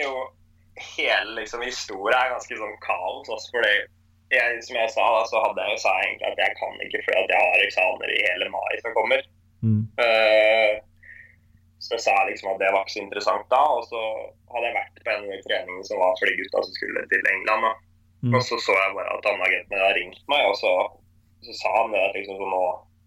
[0.00, 0.12] Jo,
[0.96, 3.30] hele liksom historien er ganske sånn kaos.
[3.30, 3.74] Også fordi
[4.34, 7.02] jeg, som jeg sa, da, så hadde jeg jo sa egentlig at jeg kan ikke
[7.06, 9.26] fordi at jeg har eksamener i hele mai som kommer.
[9.66, 9.82] Mm.
[10.00, 10.74] Uh,
[11.80, 13.62] så jeg sa liksom at det var ikke så interessant da.
[13.76, 14.02] Og så
[14.52, 17.68] hadde jeg vært på en trening som var for de gutta som skulle til England.
[17.68, 17.72] da.
[18.22, 18.34] Mm.
[18.36, 20.72] Og så så jeg bare at han agenten hadde ringt meg, og så,
[21.46, 22.64] så sa han det at liksom, så nå,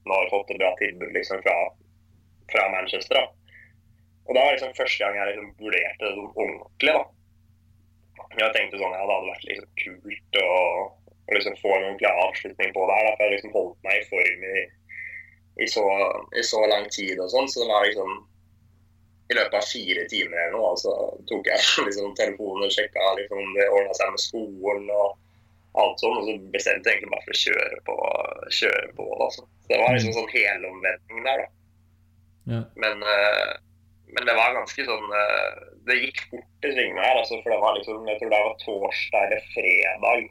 [0.10, 1.58] nå har fått et bra tilbud liksom, fra,
[2.54, 3.22] fra Manchester.
[3.22, 3.26] da.
[4.26, 6.96] Og da var liksom første gang jeg liksom vurderte det sånn ordentlig.
[6.98, 7.04] da.
[8.40, 10.52] Jeg tenkte sånn, ja, det hadde vært liksom kult å,
[11.34, 13.10] liksom få en ordentlig avslutning på det her.
[13.10, 14.62] da, For jeg liksom holdt meg i form i,
[15.62, 15.84] i, så,
[16.40, 17.52] i så lang tid og sånn.
[17.52, 18.16] Så det var liksom
[19.34, 20.94] i løpet av fire timer eller noe, så
[21.30, 25.20] tok jeg liksom telefonen og sjekka liksom, om det ordna seg med skolen og
[25.82, 26.20] alt sånn.
[26.20, 27.98] Og så bestemte jeg egentlig bare for å kjøre på.
[28.62, 29.46] Kjøre på da, så.
[29.72, 31.52] det var liksom sånn helomvending der, da.
[32.54, 32.62] Ja.
[32.76, 33.52] Men, eh,
[34.14, 37.22] men det var ganske sånn eh, Det gikk fort i svingene her.
[37.22, 40.28] Altså, for det var liksom, jeg tror det var torsdag eller fredag.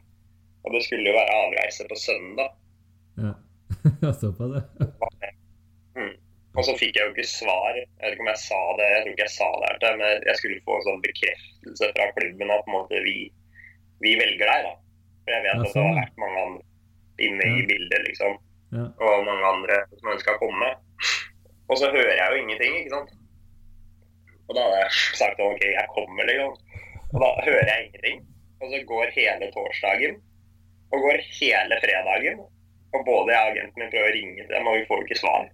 [0.63, 2.53] Og det skulle jo være avreise på søndag.
[3.19, 3.33] ja.
[4.03, 4.85] ja Såpass, ja.
[6.53, 7.77] Og så fikk jeg jo ikke svar.
[7.77, 9.95] Jeg vet ikke om jeg sa det, jeg tror ikke jeg sa det her til,
[10.01, 13.15] men jeg skulle få en sånn bekreftelse fra klubben at på en måte vi,
[14.05, 14.73] vi velger deg, da.
[15.23, 18.37] For jeg vet Ja, at det sånn, har vært mange andre inne i bildet, liksom.
[18.73, 18.85] Ja.
[19.05, 20.69] Og mange andre som ønska å komme.
[21.71, 23.17] Og så hører jeg jo ingenting, ikke sant.
[24.43, 26.53] Og da hadde jeg sagt OK, jeg kommer, liksom.
[27.13, 28.23] Og da hører jeg ingenting.
[28.61, 30.21] Og så går hele torsdagen,
[30.93, 32.45] og går hele fredagen.
[32.93, 35.07] Og både jeg og agenten min prøver å ringe til dem, og vi får jo
[35.09, 35.49] ikke svar.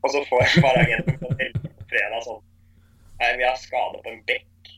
[0.00, 1.32] Og så får jeg bare agenten på
[1.90, 2.40] fredag sånn
[3.20, 4.70] Nei, vi har skade på en bekk.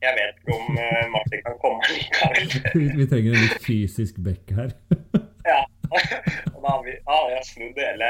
[0.00, 2.54] Jeg vet ikke om uh, Martin kan komme likevel.
[2.78, 4.72] Vi, vi trenger en litt fysisk bekk her.
[5.44, 5.58] Ja.
[5.92, 8.06] Og da har vi, ja, jeg snudd hele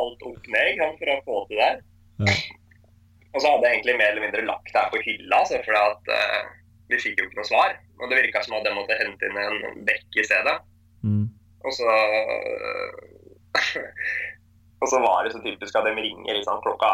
[0.00, 1.82] alt opp ned for å få til det her.
[2.24, 2.36] Ja.
[3.34, 5.76] Og så hadde jeg egentlig mer eller mindre lagt det her på hylla, altså, for
[5.76, 6.48] at uh,
[6.88, 7.76] vi fikk jo ikke noe svar.
[8.00, 10.56] Og det virka som at jeg måtte hente inn en bekk i stedet.
[11.04, 11.26] Mm.
[11.68, 11.98] Og så
[14.80, 16.90] Og så var det så typisk at de ringer liksom, klokka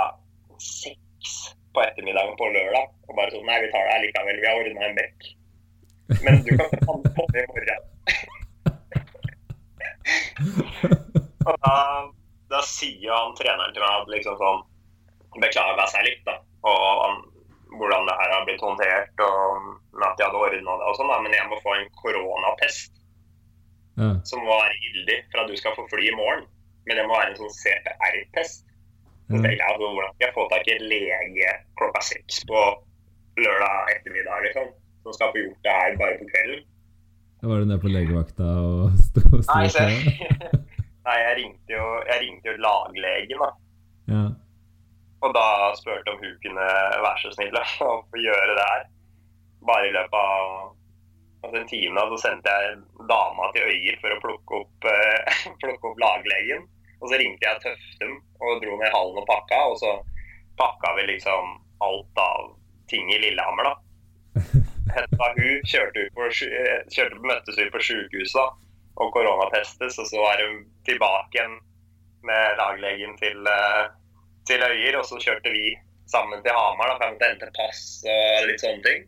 [0.62, 1.35] seks
[1.75, 2.90] på ettermiddagen på lørdag.
[3.07, 4.40] Og bare sånn Nei, vi tar det likevel.
[4.42, 5.29] Vi har ordna en bekk.
[6.25, 6.70] Men du kan
[7.16, 7.83] på i morgen.
[11.46, 11.77] og da,
[12.51, 14.64] da sier han treneren til meg at liksom sånn
[15.37, 16.38] Beklager seg litt, da.
[16.64, 17.18] Og han,
[17.77, 19.66] hvordan det her har blitt håndtert, og
[20.01, 21.18] at de hadde ordna det og sånn, da.
[21.20, 22.94] Men jeg må få en koronatest
[23.96, 24.11] Ja.
[24.29, 26.42] som var gyldig for at du skal få fly i morgen.
[26.87, 28.62] Men det må være en sånn CPR-test.
[29.27, 29.42] Så Ja.
[29.42, 31.49] tenker jeg, altså, Hvordan skal jeg få tak i en lege
[31.81, 32.61] klokka seks på
[33.42, 34.68] lørdag ettermiddag, liksom?
[35.03, 36.64] Som skal få gjort det her bare på kvelden?
[37.46, 39.83] Var du nede på legevakta og sto sto Nei, og så?
[41.07, 43.51] nei jeg, ringte jo, jeg ringte jo laglegen, da.
[44.14, 44.22] Ja.
[45.27, 45.44] Og da
[45.79, 46.66] spurte om hun kunne
[47.03, 47.64] være så snill å
[48.11, 48.87] få gjøre det her.
[49.66, 50.72] Bare i løpet av
[51.42, 52.79] altså en time da, så sendte jeg
[53.11, 56.66] dama til Øyer for å plukke opp, eh, plukke opp laglegen.
[57.00, 59.62] Og så ringte jeg Tøftum og dro ned hallen og pakka.
[59.72, 59.92] Og så
[60.61, 62.52] pakka vi liksom alt av
[62.90, 63.74] ting i Lillehammer, da.
[64.96, 68.62] Henta hun, kjørte, på, eh, kjørte, møttes vi på sjukehuset
[68.96, 69.98] og koronatestes.
[70.00, 71.59] Og så var hun tilbake igjen
[72.26, 73.85] med laglegen til, eh,
[74.48, 75.00] til Øyer.
[75.02, 75.74] Og så kjørte vi
[76.06, 79.06] sammen til Hamar da, for jeg måtte hente pass og litt sånne ting.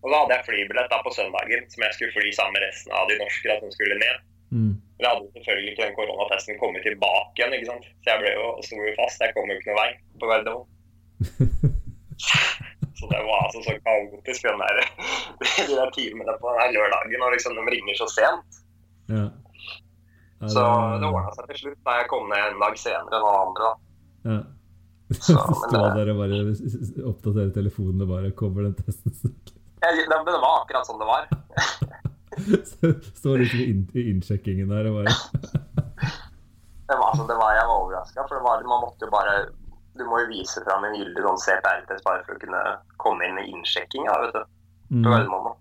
[0.00, 2.94] Og da hadde jeg flybillett da på søndagen som jeg skulle fly sammen med resten
[2.96, 4.22] av de norske da, som skulle ned.
[4.56, 4.72] Mm.
[5.00, 7.86] Men jeg hadde selvfølgelig ikke den koronatesten kommet tilbake igjen, ikke sant.
[8.04, 9.22] Så jeg ble jo, sto jo fast.
[9.24, 10.68] Jeg kom jo ikke noen vei på Gardermoen.
[13.00, 14.80] Så det var altså så kaotisk, den der,
[15.70, 18.58] de der timene på den her lørdagen, og liksom de ringer så sent.
[19.08, 19.22] Ja.
[20.42, 20.64] Ja, Så
[21.00, 23.70] det ordna seg til slutt da jeg kom ned en dag senere enn alle andre.
[23.70, 23.72] da.
[24.28, 24.38] Ja.
[25.16, 26.42] Så, stå der og bare
[27.08, 29.16] oppdatere telefonene bare kommer den testen.
[29.80, 31.32] Det, det var akkurat sånn det var.
[33.20, 35.14] Står liksom i inn- i innsjekkingen der og bare
[36.90, 39.34] Det var, altså, det var, jeg var overraska, for det var, man måtte jo bare
[39.98, 42.60] Du må jo vise fram en gyldig sånn CPR-test bare for å kunne
[43.02, 44.42] komme inn i innsjekkinga, vet du.
[44.94, 45.02] mm.
[45.04, 45.44] På Gardermoen.
[45.48, 45.56] da.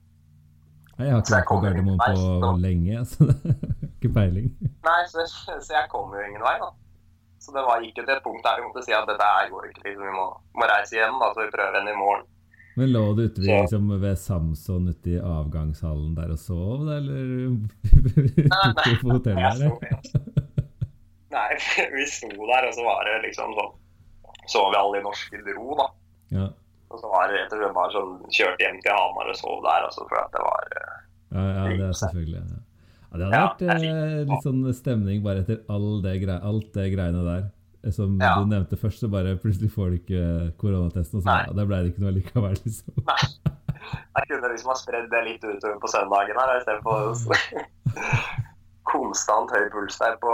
[1.00, 4.48] Nei, Jeg har ikke vært på Gardermoen på så- lenge, så det er ikke peiling.
[4.86, 6.70] Nei, så, så jeg kom jo ingen vei, da.
[7.40, 9.50] Så det var, gikk jo til et punkt der vi måtte si at dette her
[9.54, 10.26] går ikke, liksom, vi må,
[10.60, 12.26] må reise hjem, da, så vi prøver igjen i morgen.
[12.80, 17.58] Men lå du ute liksom, ved Samson ute i avgangshallen der og sov, da, eller
[18.80, 20.30] tok ute på hotellet jeg,
[21.34, 21.50] nei,
[21.98, 23.76] vi sto der, og så var det liksom sånn
[24.50, 25.90] Så vi alle i norske dro, da.
[26.38, 26.48] Ja.
[26.90, 29.86] Og så var det og slett bare sånn Kjørte hjem til Hamar og sov der,
[29.90, 30.98] altså, for at det var eh,
[31.36, 32.64] Ja, ja, det er selvfølgelig ja.
[33.10, 37.24] Ja, Det hadde vært eh, litt sånn stemning bare etter all det alt det greiene
[37.26, 37.48] der.
[37.84, 38.36] Eh, Som Ja.
[38.40, 40.24] du nevnte først, så bare plutselig får du ikke
[40.60, 43.04] koronatesten, og så ja, da ble det ikke noe likevel, liksom.
[43.08, 43.24] Nei.
[44.20, 47.16] Jeg kunne liksom ha spredd det litt utover på søndagen her, istedenfor
[48.92, 50.34] konstant høy puls der på,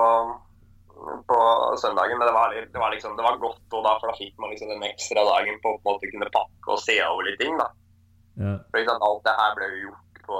[1.29, 1.39] på
[1.81, 2.17] søndagen.
[2.19, 4.71] Men det var, det var liksom, det var godt, da, for da fikk man liksom
[4.73, 7.57] den ekstra dagen på å på en måte kunne pakke og se over litt ting.
[7.61, 7.69] da.
[8.41, 10.39] Ja, For sant, Alt det her ble jo gjort på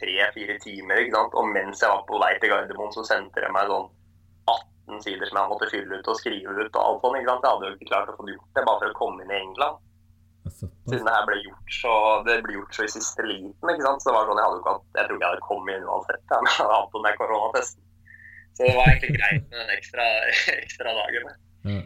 [0.00, 1.04] tre-fire timer.
[1.04, 1.36] ikke sant?
[1.38, 3.88] Og mens jeg var på vei til Gardermoen, så sendte de meg sånn
[4.48, 4.66] 18
[5.04, 6.70] sider som jeg måtte fylle ut og skrive ut.
[6.72, 7.44] og alt sånt, ikke sant?
[7.44, 9.40] Jeg hadde jo ikke klart å få gjort det bare for å komme inn i
[9.42, 9.84] England.
[10.48, 13.72] Siden det her ble gjort så, det ble gjort så i siste liten.
[13.72, 14.02] ikke sant?
[14.02, 15.76] Så det var sånn, Jeg hadde jo ikke hatt, jeg tror ikke jeg hadde kommet
[15.76, 16.24] inn uansett.
[16.24, 17.84] Ja, jeg hadde hatt den koronatesten.
[18.56, 20.08] Så det var egentlig greit med den ekstra,
[20.64, 21.30] ekstra dagen.
[21.68, 21.80] Ja.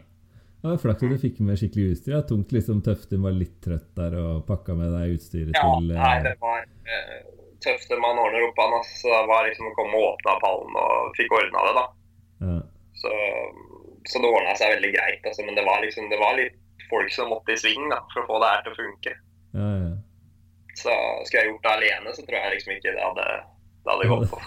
[0.63, 2.13] Det var flaks at du fikk med skikkelig utstyr.
[2.15, 2.21] Ja.
[2.23, 6.13] Tungt liksom Tøften var litt trøtt der og pakka med deg utstyret Ja, til nei,
[6.15, 7.17] eh, det var uh,
[7.65, 8.77] tøft man ordner opp an.
[8.79, 11.85] Altså, Så det var liksom å komme og åpne pallen og fikk ordna det, da.
[12.47, 12.61] ja.
[12.99, 13.11] Så,
[14.09, 15.23] så det ordna seg veldig greit.
[15.25, 15.45] Altså.
[15.47, 18.29] Men det var liksom, det var litt folk som måtte i sving da, for å
[18.29, 19.15] få det her til å funke.
[19.57, 19.93] Ja, ja.
[20.77, 20.93] Så
[21.27, 23.25] skulle jeg gjort det alene, så tror jeg liksom ikke det hadde,
[23.85, 24.39] det hadde gått på.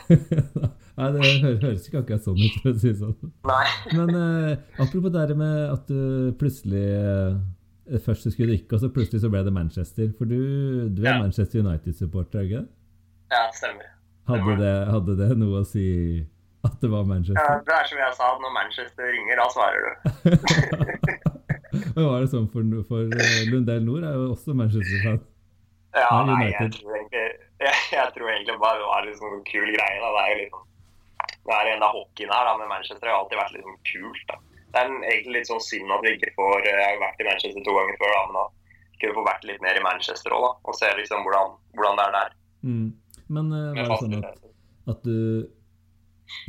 [0.96, 1.26] Nei, det
[1.60, 3.32] høres ikke akkurat sånn ut, for å si det sånn.
[3.46, 3.66] Nei.
[3.92, 7.36] Men eh, apropos det med at du plutselig eh,
[8.02, 10.08] Først så skulle du ikke, og så plutselig så ble det Manchester.
[10.18, 11.18] For du, du er Ja.
[11.22, 12.70] Manchester United-supporter, er ikke det?
[13.30, 13.92] Ja, stemmer.
[14.26, 15.84] Hadde det, hadde det noe å si
[16.66, 17.40] at det var Manchester?
[17.40, 19.94] Ja, det er som jeg sa, når Manchester ringer, da svarer du.
[21.94, 25.18] Men var det sånn for, for eh, Lundell Nord er jo også Manchester-fan.
[25.96, 27.26] Ja, Nei, nei, jeg tror egentlig,
[27.62, 30.00] jeg, jeg tror egentlig bare det var liksom en kul greie.
[30.02, 30.10] Da.
[30.12, 30.64] Det er jo liksom
[31.46, 34.22] det er en av hockeyen her da, med Manchester har alltid vært litt sånn kult.
[34.30, 34.38] da.
[34.66, 37.64] Det er egentlig litt sånn synd at vi ikke får Jeg har vært i Manchester
[37.64, 38.46] to ganger før, da, men da
[38.96, 40.48] kunne vi få vært litt mer i Manchester òg.
[40.66, 42.34] Og se liksom hvordan, hvordan det er der.
[42.66, 42.88] Mm.
[43.36, 44.42] Men uh, var det sånn at,
[44.92, 45.16] at du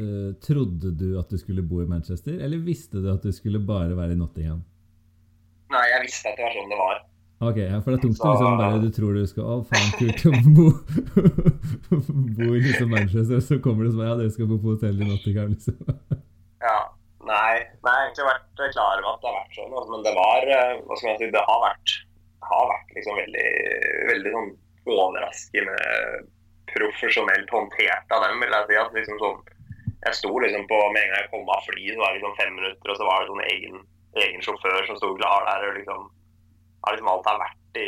[0.01, 3.61] eh, Trodde du at du skulle bo i Manchester, eller visste du at du skulle
[3.63, 4.63] bare være i Nottingham?
[5.73, 6.99] Nei, jeg visste at det var sånn det var.
[7.37, 9.91] Ok, ja, for det er tungt å liksom bare Du tror du skal Å, faen,
[9.99, 10.71] kult å bo,
[12.39, 15.09] bo i liksom Manchester, så kommer det som Ja, dere skal bo på hotell i
[15.09, 15.77] Nottingham, liksom.
[16.65, 16.79] Ja.
[17.27, 19.73] Nei, nei, jeg har egentlig vært klar over at det har vært sånn.
[19.75, 21.95] Altså, men det var eh, Hva skal man si Det har vært,
[22.47, 23.47] har vært liksom veldig,
[24.09, 24.49] veldig sånn
[24.87, 25.77] overraskende
[26.71, 28.79] profesjonelt håndtert av dem, vil jeg si.
[28.81, 29.41] At liksom sånn
[30.07, 32.37] Jeg sto liksom på Med en gang jeg kom av flyet, så var det liksom
[32.39, 33.77] fem minutter, og så var det sånn egen,
[34.23, 35.67] egen sjåfør som sto klar der.
[35.69, 36.07] og liksom
[36.87, 37.87] har liksom alt har vært i,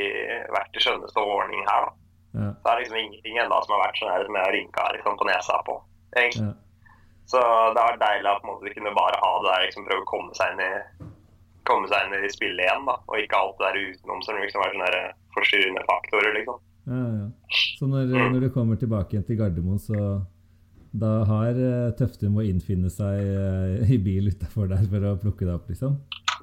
[0.52, 1.86] vært i skjønneste ordning her.
[1.88, 1.92] da.
[2.40, 4.56] Ja, Så det er liksom ingenting ennå som har vært sånn her som jeg har
[4.56, 5.76] rynka liksom, på nesa på.
[6.18, 6.50] egentlig.
[6.50, 6.56] ja.
[7.30, 9.66] Så det har vært deilig at på en måte, vi kunne bare ha det der,
[9.68, 10.72] liksom prøve å komme seg inn i
[11.70, 12.88] komme seg inn i spillet igjen.
[12.90, 15.04] da, Og ikke alt det der utenom som liksom er sånne
[15.38, 16.34] forstyrrende faktorer.
[16.40, 16.58] liksom.
[16.90, 17.28] ja, ja.
[17.78, 20.00] Så når, når du kommer tilbake igjen til Gardermoen, så
[20.92, 25.46] da har eh, Tøftum å innfinne seg eh, i bil utafor der for å plukke
[25.46, 26.00] deg opp, liksom?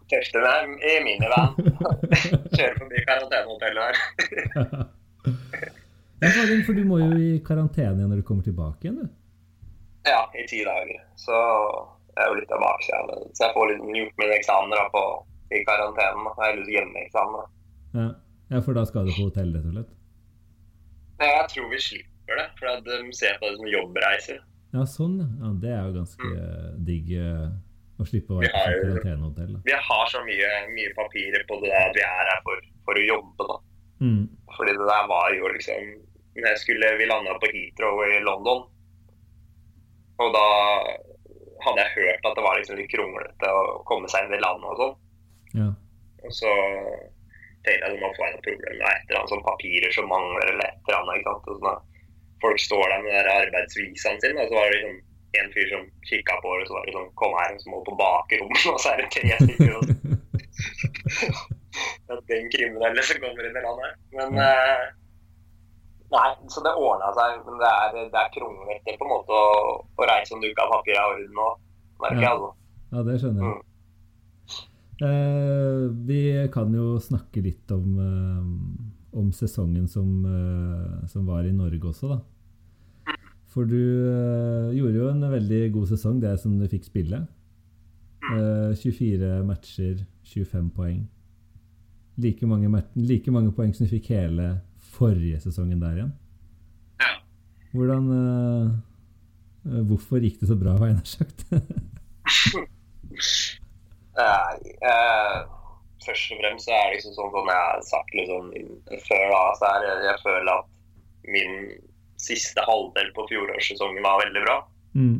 [0.07, 1.25] Tøfte er i venn.
[2.57, 4.87] Kjører forbi karantenehotellet her.
[6.17, 6.31] Ja,
[6.65, 9.67] for du må jo i karantene igjen når du kommer tilbake igjen, du.
[10.09, 11.03] Ja, i ti dager.
[11.21, 11.37] Så
[12.15, 13.27] det er jo litt av bakskjermen.
[13.37, 15.03] Så jeg får liksom gjort mine eksamener på,
[15.53, 16.31] i karantenen.
[16.41, 17.53] Jeg lyst til hjemmeeksamen.
[17.99, 18.07] Ja.
[18.55, 19.93] ja, for da skal du på hotell, rett og slett?
[21.21, 24.43] Ja, jeg tror vi slipper det, for de ser på det som jobbreiser.
[24.75, 25.53] Ja, sånn, ja.
[25.63, 26.81] Det er jo ganske mm.
[26.89, 27.47] digg eh,
[27.97, 29.55] å slippe å være på karantenehotell.
[29.65, 33.07] Vi har så mye, mye papirer på det der vi er her for, for å
[33.07, 33.47] jobbe.
[33.53, 33.59] da.
[34.03, 34.25] Mm.
[34.57, 35.95] Fordi det der var jo liksom
[36.37, 38.67] når jeg skulle, Vi landa på Heathrow i London.
[40.21, 40.47] Og da
[41.65, 44.69] hadde jeg hørt at det var liksom litt kronglete å komme seg inn i landet
[44.73, 44.97] og sånn.
[45.57, 45.71] Ja.
[46.25, 46.53] Og så
[47.67, 50.51] Tenkte jeg at man får noe problem med et eller annet sånn papirer som mangler,
[50.53, 51.17] eller et eller annet.
[51.19, 51.49] ikke sant?
[51.51, 51.81] Og sånn,
[52.47, 54.97] folk står der med den der arbeidsvisaen sin, og så var det liksom
[55.37, 57.69] en fyr som kikka på det, og så var det sånn Kom her, og så
[57.73, 59.73] må på bakrommet, og så er det tre stykker.
[59.79, 59.83] Og...
[62.31, 63.91] Den kriminelle som kommer inn i landet.
[64.17, 64.85] Men uh,
[66.15, 67.41] Nei, så det ordna seg.
[67.47, 69.39] Men det er, det er kronglete på en måte å,
[69.83, 71.35] å reise om du ikke har papir i orden
[72.03, 72.31] merker jeg.
[72.31, 72.51] altså.
[72.93, 73.57] Ja, det skjønner jeg.
[75.07, 76.21] Eh, vi
[76.55, 78.45] kan jo snakke litt om, eh,
[79.19, 82.19] om sesongen som, eh, som var i Norge også, da.
[83.57, 87.23] For du eh, gjorde jo en veldig god sesong, det som du fikk spille.
[88.29, 90.99] Eh, 24 matcher, 25 poeng.
[92.21, 92.69] Like mange,
[93.01, 94.59] like mange poeng som du fikk hele
[94.99, 96.13] forrige sesongen der igjen.
[97.01, 97.15] Ja.
[97.73, 98.69] Hvordan eh,
[99.73, 101.49] eh, Hvorfor gikk det så bra, var jeg nær sagt?
[104.21, 105.41] Nei, eh,
[106.05, 108.53] først og fremst så er det liksom sånn som jeg har sagt liksom
[109.09, 110.69] før da, så er det, jeg føler at
[111.33, 111.53] min
[112.21, 114.61] siste halvdel på fjorårssesongen var veldig bra.
[114.95, 115.17] mm.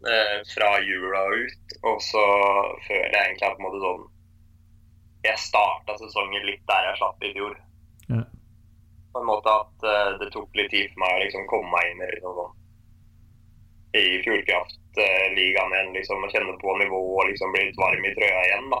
[0.00, 1.72] Eh, fra jula ut.
[1.84, 2.22] Og så
[2.86, 4.06] føler jeg egentlig at på en måte sånn
[5.26, 7.58] Jeg starta sesongen litt der jeg slapp i fjor.
[8.08, 8.22] Ja.
[9.12, 11.90] På en måte at eh, det tok litt tid for meg å liksom komme meg
[11.90, 12.56] inn i liksom sånn
[13.90, 18.42] i Fjordkraftligaen igjen, liksom, og kjenne på nivået og liksom bli litt varm i trøya
[18.46, 18.68] igjen.
[18.70, 18.80] da.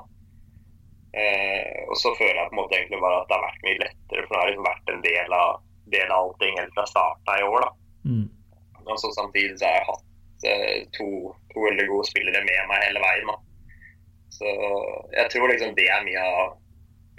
[1.20, 3.80] Eh, og så føler jeg på en måte egentlig bare at det har vært mye
[3.80, 7.34] lettere, for det har liksom vært en del av, del av allting helt fra starten
[7.34, 7.66] av i år.
[7.66, 7.70] da.
[8.10, 8.26] Mm.
[8.86, 11.08] Og så samtidig så har jeg hatt eh, to,
[11.52, 13.32] to veldig gode spillere med meg hele veien.
[13.32, 13.36] da.
[14.40, 14.54] Så
[15.16, 16.56] jeg tror liksom det er mye av,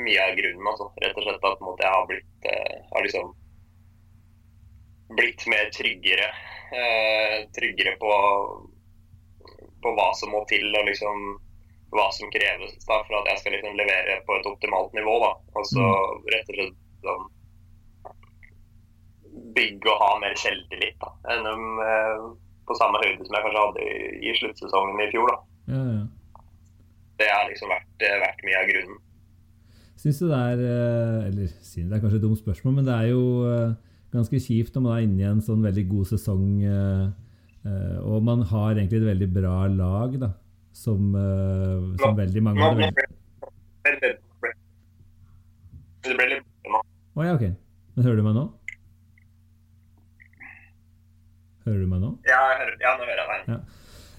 [0.01, 0.71] mye av grunnen.
[0.73, 0.89] altså.
[1.03, 3.31] Rett og slett at måte, jeg har blitt eh, har liksom
[5.19, 6.31] blitt mer tryggere.
[6.71, 8.11] Eh, tryggere på,
[9.83, 11.31] på hva som må til og liksom
[11.91, 15.17] hva som kreves da, for at jeg skal liksom levere på et optimalt nivå.
[15.19, 15.63] da.
[15.67, 15.83] Så
[16.31, 17.25] rett og slett sånn
[19.55, 21.45] bygge og ha mer selvtillit da, enn
[21.85, 22.25] eh,
[22.67, 23.93] på samme høyde som jeg kanskje hadde i,
[24.29, 25.31] i sluttsesongen i fjor.
[25.31, 25.37] da.
[25.75, 26.43] Ja, ja.
[27.21, 28.99] Det har liksom vært, eh, vært mye av grunnen.
[30.01, 33.11] Syns du det er eh, Eller det er kanskje et dumt spørsmål, men det er
[33.11, 33.73] jo eh,
[34.13, 37.05] ganske kjipt når man er inne i en sånn veldig god sesong, eh,
[37.69, 40.31] eh, og man har egentlig et veldig bra lag, da,
[40.73, 42.89] som, eh, som veldig mange hadde
[43.85, 44.13] veldig...
[46.01, 46.81] Det ble litt nå.
[46.81, 47.45] Å ja, ok.
[47.93, 48.47] Men hører du meg nå?
[51.67, 52.11] Hører du meg nå?
[52.27, 53.53] Ja, jeg hører, ja, nå hører jeg deg.
[53.53, 53.59] Ja.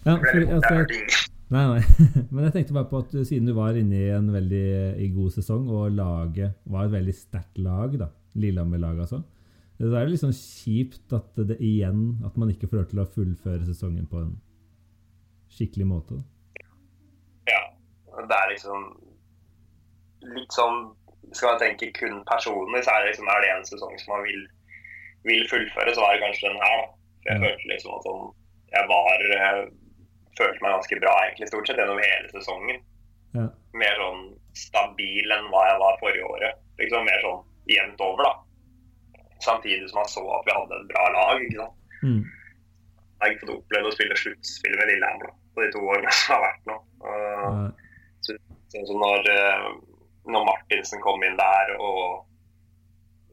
[0.03, 1.29] Ja, for, altså.
[1.53, 2.07] Nei, nei.
[2.33, 4.65] Men jeg tenkte bare på at siden du var inne i en veldig
[5.03, 8.09] i god sesong, og laget var et veldig sterkt lag, da,
[8.41, 9.21] Lillehammer-laget altså,
[9.83, 13.09] det er litt sånn kjipt at det igjen at man ikke får lov til å
[13.17, 14.33] fullføre sesongen på en
[15.53, 16.19] skikkelig måte.
[17.51, 17.63] Ja.
[18.13, 18.85] Det er liksom
[20.37, 20.93] litt sånn
[21.33, 24.25] Skal man tenke kun personlig, så er det liksom er det en sesong som man
[24.27, 24.43] vil,
[25.25, 26.83] vil fullføre, så var det kanskje den her.
[26.83, 27.02] da.
[27.23, 27.49] For jeg Ja.
[27.49, 28.35] følte liksom at sånn,
[28.73, 29.73] jeg var jeg
[30.39, 32.79] følte meg ganske bra egentlig stort sett gjennom hele sesongen.
[33.35, 33.47] Ja.
[33.75, 34.23] Mer sånn
[34.55, 36.55] stabil enn hva jeg var forrige året.
[36.79, 38.35] Liksom Mer sånn jevnt over, da.
[39.41, 41.41] Samtidig som man så at vi hadde et bra lag.
[41.43, 41.77] ikke sant?
[42.03, 42.23] Mm.
[42.23, 46.13] Jeg har ikke fått opplevd å spille sluttspill med Lillehammer da, på de to årene
[46.19, 46.77] som har vært nå.
[47.03, 47.71] Uh, Ja.
[48.27, 48.37] så,
[48.73, 49.69] så når, eh,
[50.27, 52.25] når Martinsen kom inn der og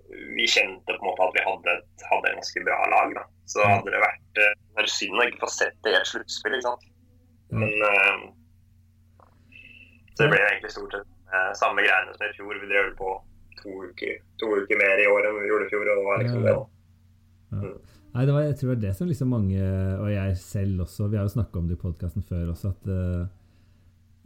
[0.09, 3.23] vi kjente på en måte at vi hadde et, hadde et ganske bra lag, da.
[3.51, 4.41] så hadde det vært
[4.79, 6.57] er synd å ikke få sett det i et sluttspill.
[6.57, 6.85] ikke sant?
[7.53, 8.27] Men uh,
[10.13, 12.57] så det ble egentlig stort sett uh, samme greiene som i fjor.
[12.61, 13.13] Vi drev på
[13.61, 15.85] to uker, to uker mer i år enn vi gjorde i fjor.
[15.85, 17.71] og det var liksom det da.
[18.09, 19.65] Nei, det var, jeg tror det var det som liksom mange,
[20.01, 22.89] og jeg selv også, vi har jo snakka om det i podkasten før også, at
[22.89, 23.27] eh,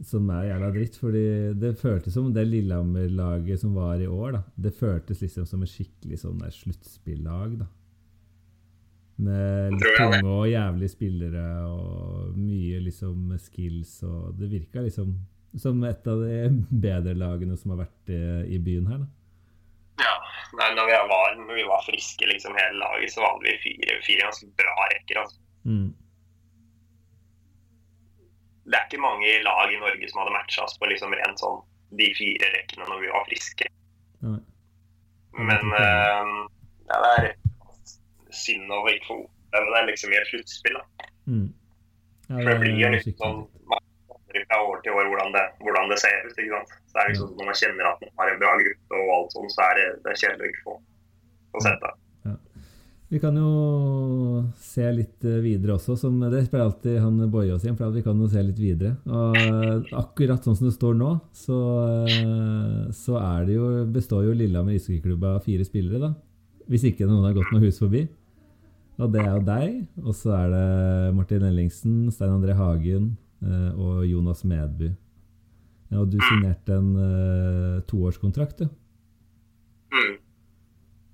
[0.06, 0.98] som er jævla dritt.
[1.00, 1.26] fordi
[1.60, 5.72] det føltes som det Lillehammer-laget som var i år, da, det føltes liksom som et
[5.72, 7.58] skikkelig sånn der sluttspillag.
[7.62, 7.70] da.
[9.24, 14.02] Med tunge og jævlige spillere og mye liksom skills.
[14.02, 15.14] og Det virka liksom
[15.56, 16.38] som et av de
[16.86, 18.22] bedre lagene som har vært i,
[18.56, 19.04] i byen her.
[19.04, 19.10] da.
[20.02, 20.14] Ja,
[20.58, 24.00] nei, når vi, var, når vi var friske liksom hele laget, så hadde vi fire,
[24.02, 25.20] fire ganske bra rekker.
[25.22, 25.38] altså.
[25.64, 25.92] Mm.
[28.64, 31.60] Det er ikke mange lag i Norge som hadde matcha oss på liksom rent sånn
[31.98, 33.68] de fire rekkene når vi var friske.
[34.24, 34.40] Mm.
[35.50, 36.30] Men uh,
[36.88, 37.28] ja, det er
[38.34, 40.78] synd å ikke få oppleve det liksom i et sluttspill.
[41.30, 41.48] Mm.
[42.28, 43.44] Ja, For det blir jo litt sånn
[44.34, 46.38] fra år til år hvordan det, hvordan det ser ut.
[46.38, 46.72] ikke sant?
[46.88, 49.36] Så det er liksom Når man kjenner at man har en bra gruppe og alt
[49.36, 50.74] sånt, så er det, det er kjedelig å ikke få,
[51.54, 51.92] få sett det.
[53.12, 57.66] Vi kan jo se litt eh, videre også, som det spiller alltid han Boje oss
[57.66, 58.94] igjen, for vi kan jo se litt videre.
[59.04, 61.58] Og eh, akkurat sånn som det står nå, så,
[62.08, 63.20] eh, så
[63.52, 66.14] jo, består jo Lillehammer ishockeyklubb av fire spillere, da.
[66.70, 68.06] Hvis ikke noen har gått noe hus forbi.
[68.94, 73.16] Og det er jo deg, og så er det Martin Ellingsen, Stein André Hagen
[73.74, 74.92] og Jonas Medby.
[75.98, 76.92] Og du signerte en
[77.90, 78.70] toårskontrakt, du.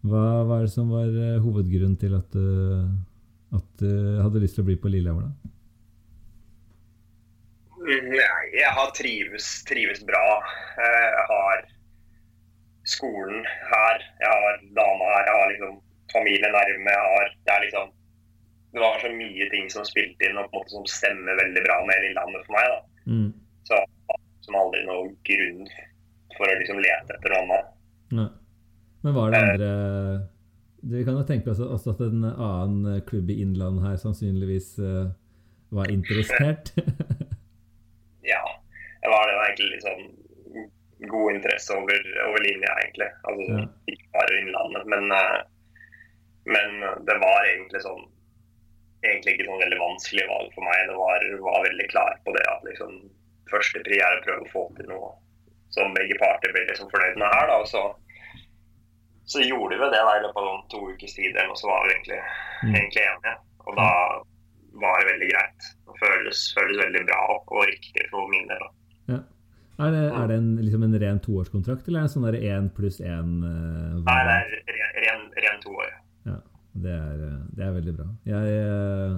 [0.00, 2.86] Hva var det som var eh, hovedgrunnen til at, du,
[3.56, 3.90] at du
[4.24, 5.56] hadde lyst til å bli på Lillehammer, da?
[7.90, 10.24] Nei, jeg har trives, trives bra.
[10.78, 11.62] Jeg har
[12.88, 15.78] skolen her, jeg har dama her, jeg har liksom
[16.12, 16.92] familie nærme.
[16.92, 17.96] Jeg har, det er liksom
[18.70, 21.62] Det var så mye ting som spilte inn og på en måte som stemmer veldig
[21.64, 22.68] bra med Lillehammer for meg.
[22.70, 23.06] da.
[23.10, 23.32] Mm.
[23.66, 23.80] Så
[24.46, 25.64] som aldri noen grunn
[26.36, 27.72] for å liksom lete etter noe annet.
[29.00, 29.70] Men var det andre
[30.82, 35.12] Vi kan jo tenke oss også at en annen klubb i Innlandet her sannsynligvis uh,
[35.76, 36.72] var interessert?
[38.32, 38.40] ja.
[39.00, 40.06] Det var det egentlig litt sånn
[41.10, 43.10] god interesse over, over linja, egentlig.
[43.28, 43.66] Altså Ja.
[43.92, 45.38] ikke bare Innlandet, men, uh,
[46.48, 48.08] men det var egentlig sånn
[49.00, 50.80] Egentlig ikke noen veldig vanskelig valg for meg.
[50.90, 52.98] Det var, var veldig klar på det at liksom
[53.48, 55.14] første pri er å prøve å få til noe
[55.72, 57.46] som begge parter blir liksom fornøyd med her.
[57.48, 57.84] da, og så
[59.30, 61.86] så gjorde vi det da i løpet av noen to ukers tid, og så var
[61.86, 62.20] vi egentlig,
[62.64, 62.74] Mm.
[62.74, 63.34] egentlig enige.
[63.66, 63.88] Og da
[64.82, 65.68] var det veldig greit.
[65.86, 68.64] Det føles, føles veldig bra og riktig for min del.
[69.14, 69.20] Ja.
[69.80, 72.66] Er det, er det en, liksom en ren toårskontrakt, eller er det sånn der én
[72.76, 73.30] pluss én?
[73.40, 75.92] Uh, Nei, det er ren, ren, ren toår.
[76.28, 76.36] Ja,
[76.84, 78.08] det er, eh, det er veldig bra.
[78.28, 79.14] Jeg, eh,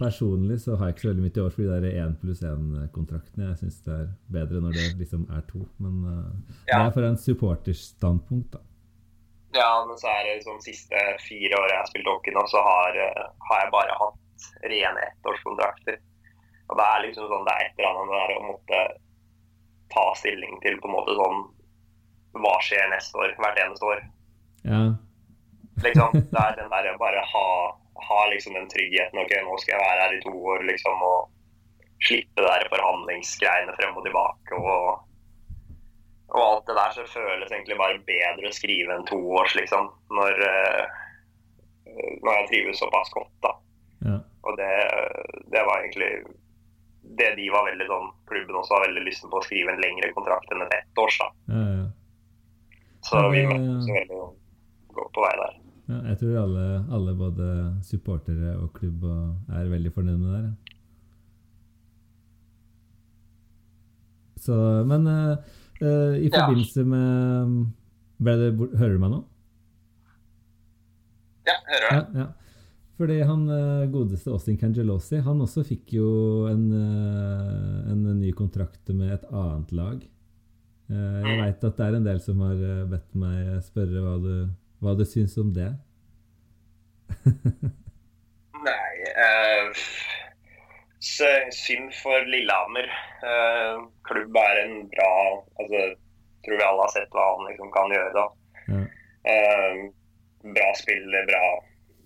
[0.00, 2.42] personlig så har jeg ikke så veldig mye til overs for de der én pluss
[2.42, 3.48] én-kontraktene.
[3.52, 5.62] Jeg syns det er bedre når det liksom er to.
[5.78, 8.58] Men eh, det er fra en supporterstandpunkt, da.
[9.52, 12.62] Ja, men så er det liksom siste fire året jeg har spilt hockey nå, så
[12.64, 15.98] har, eh, har jeg bare hatt rene ettårskontrakter.
[16.70, 18.80] Og det er liksom sånn, det er et eller annet det der å måtte
[19.92, 21.42] ta stilling til på en måte sånn
[22.40, 23.34] Hva skjer neste år?
[23.36, 23.98] Hvert eneste år.
[24.64, 24.80] Ja.
[25.84, 26.14] liksom.
[26.32, 27.48] Det er den der å bare ha,
[28.08, 29.20] ha liksom den tryggheten.
[29.20, 31.28] Ok, nå skal jeg være her i to år, liksom, og
[32.06, 34.56] slippe der forhandlingsgreiene frem og tilbake.
[34.56, 35.11] og
[36.32, 39.90] og alt det der så føles egentlig bare bedre å skrive enn toårs, liksom.
[40.16, 40.84] Når, eh,
[42.24, 43.52] når jeg trives såpass godt, da.
[44.08, 44.20] ja.
[44.48, 44.70] Og det,
[45.52, 46.12] det var egentlig
[47.18, 50.08] det de var veldig sånn Klubben også var veldig lysten på å skrive en lengre
[50.16, 51.28] kontrakt enn et ettårs, da.
[51.52, 51.90] ja, ja.
[53.02, 54.18] Så vi møttes veldig
[54.94, 55.56] godt på vei der.
[55.90, 56.66] ja jeg tror alle,
[56.96, 57.46] alle, både
[57.84, 59.02] supportere og klubb,
[59.52, 60.52] er veldig fornøyd med det der.
[64.42, 64.54] Så,
[64.88, 65.02] men
[65.82, 66.38] eh, I i Ja.
[66.46, 67.66] forbindelse med
[68.22, 69.24] ble det, Hører du meg nå?
[71.48, 71.96] Ja, hører du?
[71.96, 72.26] Ja, ja.
[73.00, 78.92] Fordi han eh, godeste Austin Cangelosi, han også fikk jo en, eh, en ny kontrakt
[78.94, 80.08] med et annet lag.
[80.92, 81.38] Jeg Mm.
[81.40, 82.58] veit at det er en del som har
[82.90, 84.48] bedt meg spørre hva du,
[84.82, 85.70] hva du syns om det.
[88.62, 88.92] Nei
[89.72, 90.11] så
[91.02, 92.86] Synd for Lillehammer.
[93.26, 95.10] Eh, klubb er en bra
[95.58, 95.80] altså,
[96.44, 98.12] Tror vi alle har sett hva han liksom kan gjøre.
[98.14, 98.24] da.
[98.68, 98.86] Mm.
[99.32, 99.74] Eh,
[100.54, 101.42] bra spiller, bra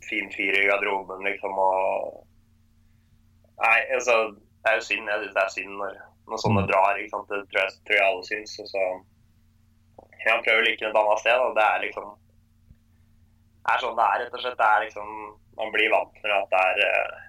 [0.09, 1.57] fin fyr i garderoben, liksom.
[1.59, 2.23] Og
[3.63, 5.09] Nei, altså Det er jo synd.
[5.09, 5.95] Jeg syns det er synd når,
[6.29, 6.69] når sånne Mm.
[6.73, 6.99] drar.
[7.01, 7.29] ikke sant?
[7.29, 8.59] Det tror jeg, tror jeg alle syns.
[8.61, 8.83] Og så
[10.27, 11.39] ja, han prøver like et annet sted.
[11.41, 12.09] og Det er liksom
[13.67, 14.59] det er sånn det er, rett og slett.
[14.61, 15.09] Det er liksom
[15.57, 17.23] Man blir vant med at det er eh,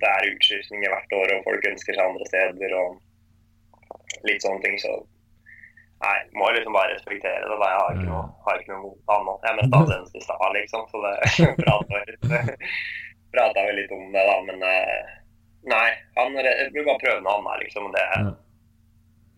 [0.00, 2.96] det er utskiftninger hvert år, og folk ønsker seg andre steder og
[4.28, 4.78] litt sånne ting.
[4.82, 4.92] Så
[6.04, 7.58] nei, må liksom bare respektere det.
[7.60, 7.68] Da.
[7.70, 9.46] Jeg har ikke noe, har ikke noe mot annet.
[9.48, 11.14] Jeg møtte mest senest i stad, liksom, så det
[13.36, 14.36] prata vi litt om det, da.
[14.48, 15.14] Men eh,
[15.72, 15.86] nei,
[16.18, 17.92] han vil bare prøve noe annet, liksom.
[17.96, 18.06] Det,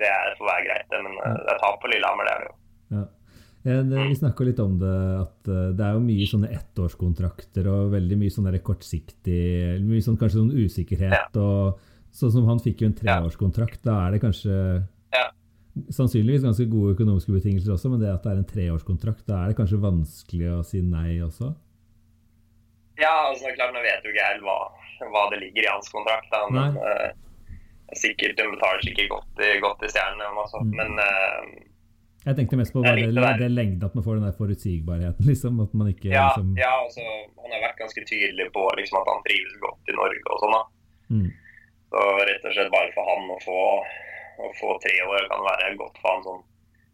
[0.03, 1.05] det er får være greit, det.
[1.07, 2.58] Men eh, det er tap for Lillehammer, det er det jo.
[3.65, 3.73] Ja.
[3.79, 7.67] Eh, det- Vi snakka litt om det, at eh, det er jo mye sånne ettårskontrakter
[7.67, 11.79] og veldig mye sånn kortsiktig Mye sånn kanskje sånn usikkerhet og
[12.11, 15.31] Sånn som han fikk jo en treårskontrakt, da er det kanskje Ja.
[15.91, 19.49] Sannsynligvis ganske gode økonomiske betingelser også, men det at det er en treårskontrakt, da er
[19.53, 21.55] det kanskje vanskelig å si nei også?
[22.99, 24.57] Ja, altså klart, nå vet jo ikke jeg hva,
[25.13, 26.27] hva det ligger i hans kontrakt.
[26.33, 27.13] Da, men eh,
[27.95, 30.33] sikkert, de betaler sikkert godt i, godt i stjernene.
[30.35, 30.73] Mm.
[30.75, 31.47] Men eh,
[32.25, 35.61] Jeg tenkte mest på bare det, det lengden, at man får den der forutsigbarheten, liksom.
[35.65, 37.05] At man ikke ja, liksom ja altså,
[37.43, 40.57] han har vært ganske tydelig på liksom, at han trives godt i Norge og sånn.
[40.57, 40.63] da.
[41.15, 41.31] mm,
[41.95, 43.63] Så rett og slett bare for han å få,
[44.45, 46.45] å få tre år kan være godt for han sånn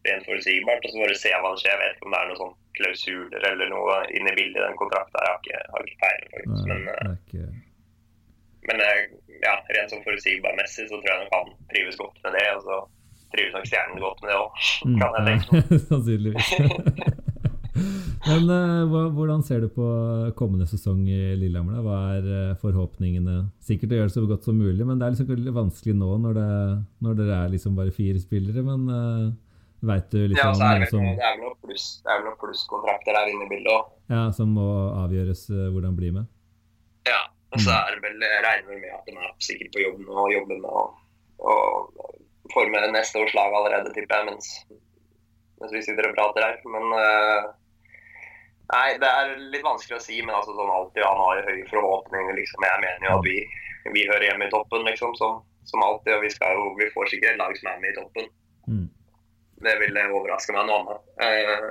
[0.05, 0.85] rent forutsigbart.
[0.85, 1.75] Og så får du se hva som skjer.
[1.75, 4.67] Jeg vet ikke om det er noen sånn klausuler eller noe inne i bildet i
[4.67, 5.21] den kontrakten.
[5.23, 6.67] Jeg har ikke, har ikke peiling, faktisk.
[6.71, 7.53] Men, det eh, ikke
[8.65, 9.01] men eh,
[9.45, 12.45] ja, rent sånn forutsigbarmessig så tror jeg nok han trives godt med det.
[12.57, 12.79] Og så
[13.33, 14.51] trives nok stjernen godt med det òg,
[14.85, 15.79] Mm, kan jeg tenke.
[15.89, 16.51] Sannsynligvis.
[18.29, 19.87] Men uh, hvordan ser du på
[20.39, 21.75] kommende sesong i Lillehammer?
[21.77, 21.83] da?
[21.85, 23.35] Hva er eh, forhåpningene?
[23.67, 26.39] Sikkert å gjøre det så godt som mulig, men det er liksom vanskelig nå når,
[26.39, 26.47] det,
[27.05, 28.63] når dere er liksom bare fire spillere.
[28.65, 29.27] Men uh,
[29.85, 33.19] veit du liksom Ja, så er det, som, det er vel noen pluss, er plusskontrakter
[33.19, 33.91] der inne i bildet òg.
[34.15, 34.69] ja, som må
[35.05, 36.31] avgjøres uh, hvordan det blir med?
[37.11, 37.21] Ja.
[37.55, 37.77] Og så Mm.
[37.83, 40.57] er det vel, jeg regner med at de er sikkert på jobb nå og jobber
[40.63, 41.53] med å
[42.53, 44.49] forme neste års lag allerede, tipper jeg, mens,
[45.61, 46.59] mens vi sitter og prater her.
[46.69, 47.53] Men eh,
[48.73, 52.37] Nei, det er litt vanskelig å si, men altså sånn alltid, han har høye forhåpninger.
[52.39, 52.65] liksom.
[52.65, 53.35] Jeg mener jo at vi,
[53.93, 56.15] vi hører hjemme i toppen, liksom, som, som alltid.
[56.17, 58.31] Og vi, skal jo, vi får sikkert et lag som er med i toppen.
[58.73, 58.87] Mm.
[59.69, 61.13] Det ville overraske meg noe annet.
[61.29, 61.69] Eh,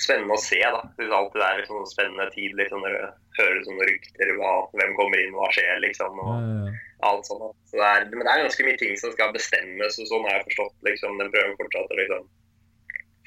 [0.00, 0.80] spennende å se, da.
[0.96, 4.32] Det er alltid det liksom spennende tid liksom, når du hører sånne rykter.
[4.38, 6.20] Hva, hvem kommer inn, hva skjer, liksom.
[6.24, 6.84] Og ja, ja.
[7.10, 7.56] alt sånt.
[7.70, 10.38] Så det er, men det er ganske mye ting som skal bestemmes, og sånn har
[10.38, 10.76] jeg forstått.
[10.88, 11.18] liksom.
[11.20, 12.30] Den prøver fortsatt å liksom,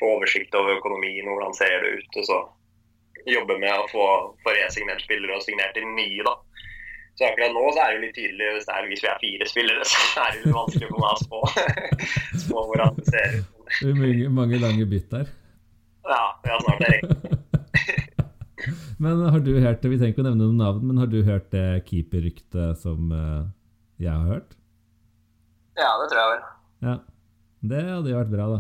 [0.02, 2.20] få oversikt over økonomien, og hvordan ser det ut.
[2.22, 2.40] Og så
[3.30, 4.08] jobbe med å få,
[4.44, 6.36] få resignert spillere og signert inn nye, da.
[7.14, 9.20] Så akkurat nå så er det jo litt tydelig, hvis, det er, hvis vi er
[9.22, 11.42] fire spillere, så er det litt vanskelig for meg å spå,
[12.48, 13.56] spå hvordan det ser ut.
[13.74, 15.32] Det er mange, mange lange bytt der.
[16.10, 17.40] Ja, ja snart det riktig.
[19.04, 21.50] Men har du hørt Vi trenger ikke å nevne noen navn, men har du hørt
[21.52, 23.42] det keeperryktet som eh,
[24.00, 24.54] jeg har hørt?
[25.76, 26.46] Ja, det tror jeg vel.
[26.88, 26.94] Ja.
[27.74, 28.60] Det hadde jo vært bra, da.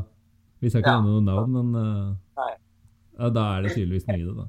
[0.63, 0.99] Vi skal ikke Ja.
[0.99, 2.49] nevne noen navn, men uh,
[3.19, 4.45] ja, da er det tydeligvis mye, det, da.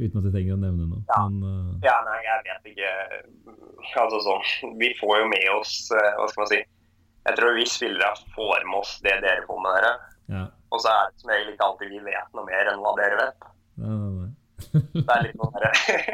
[0.00, 1.02] Uten at vi trenger å nevne noe.
[1.10, 1.20] Ja.
[1.26, 2.92] Men uh, Ja, nei, jeg vet ikke.
[4.00, 6.60] Altså sånn, Vi får jo med oss uh, Hva skal man si
[7.28, 9.92] Jeg tror vi spillere får med oss det dere får med dere.
[10.38, 10.46] ja.
[10.74, 13.20] Og så er det som regel ikke alltid vi vet noe mer enn hva dere
[13.20, 13.50] vet.
[14.74, 15.54] Det er litt sånn,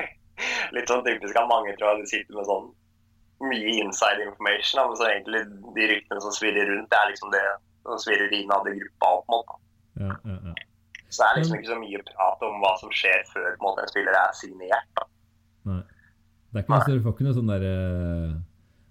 [0.76, 2.68] litt sånn typisk at mange tror at de sitter med sånn
[3.50, 4.82] mye inside information.
[4.82, 5.44] Men så egentlig
[5.78, 7.44] de ryktene som svirrer rundt, det er liksom det
[7.86, 9.14] som svirrer innad i gruppa.
[9.14, 9.56] på en måte.
[10.00, 10.58] Ja, ja, ja.
[11.11, 13.82] Så det er liksom ikke så mye prat om hva som skjer før en, måte,
[13.82, 14.92] en spiller er signert.
[14.98, 15.08] Da.
[15.70, 15.80] Nei.
[16.50, 16.98] Det er ikke Nei.
[16.98, 17.74] du får ikke noe sånn derre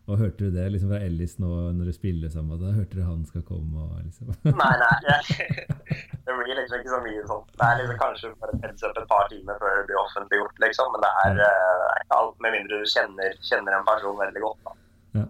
[0.09, 2.57] Og hørte du det liksom fra Ellis nå når du spiller sammen?
[2.57, 4.95] Da hørte du han skal komme og liksom Nei, nei.
[5.05, 5.67] Jeg,
[6.25, 7.43] det blir liksom ikke så mye sånn.
[7.53, 10.95] Det er liksom kanskje bare et heads et par timer før det blir offentliggjort, liksom.
[10.95, 14.59] Men det er eh, uh, med mindre du kjenner, kjenner en person veldig godt.
[14.65, 14.75] Da.
[15.19, 15.27] Ja.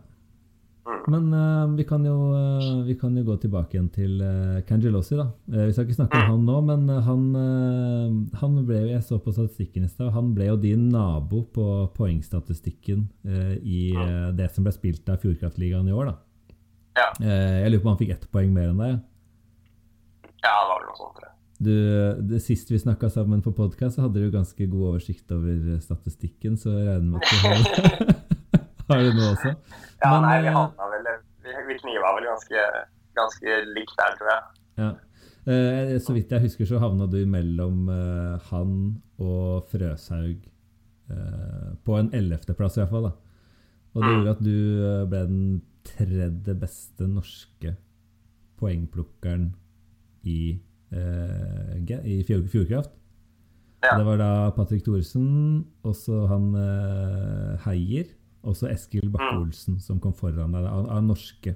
[1.10, 1.16] Mm.
[1.16, 5.18] Men uh, vi, kan jo, uh, vi kan jo gå tilbake igjen til uh, Cangelossi,
[5.18, 5.26] da.
[5.50, 8.90] Eh, vi skal ikke snakke om han nå, men eh, han, eh, han ble jo
[8.92, 10.12] Jeg så på statistikken i stad.
[10.14, 11.66] Han ble jo din nabo på
[11.98, 16.16] poengstatistikken eh, i eh, det som ble spilt av Fjordkraftligaen i år, da.
[17.00, 17.10] Ja.
[17.24, 19.00] Eh, jeg lurer på om han fikk ett poeng mer enn deg.
[20.44, 21.36] ja, det var vel noe sånt, tror jeg.
[21.60, 21.74] Du,
[22.30, 26.72] det Sist vi snakka sammen på podkast, hadde du ganske god oversikt over statistikken, så
[26.78, 28.14] jeg regner med at du har,
[28.94, 29.56] har det nå også.
[30.00, 30.62] Ja, Men, nei, vi eh,
[31.70, 32.66] havna vel Vi, vi kniva vel ganske,
[33.16, 34.44] ganske likt der, tror jeg.
[34.80, 34.90] Ja.
[35.50, 38.74] Eh, så vidt jeg husker, så havna du mellom eh, han
[39.20, 40.44] og Frøshaug
[41.10, 43.12] eh, på en ellevteplass, iallfall.
[43.96, 44.16] Og det Mm.
[44.20, 47.76] gjorde at du eh, ble den tredje beste norske
[48.60, 49.54] poengplukkeren
[50.28, 50.60] i,
[50.92, 52.92] eh, i Fjordkraft.
[53.84, 53.96] Ja.
[53.98, 58.10] Det var da Patrick Thoresen, og så han eh, Heier,
[58.44, 59.14] og så Eskil Mm.
[59.18, 61.56] Bakke-Olsen, som kom foran deg av, av norske.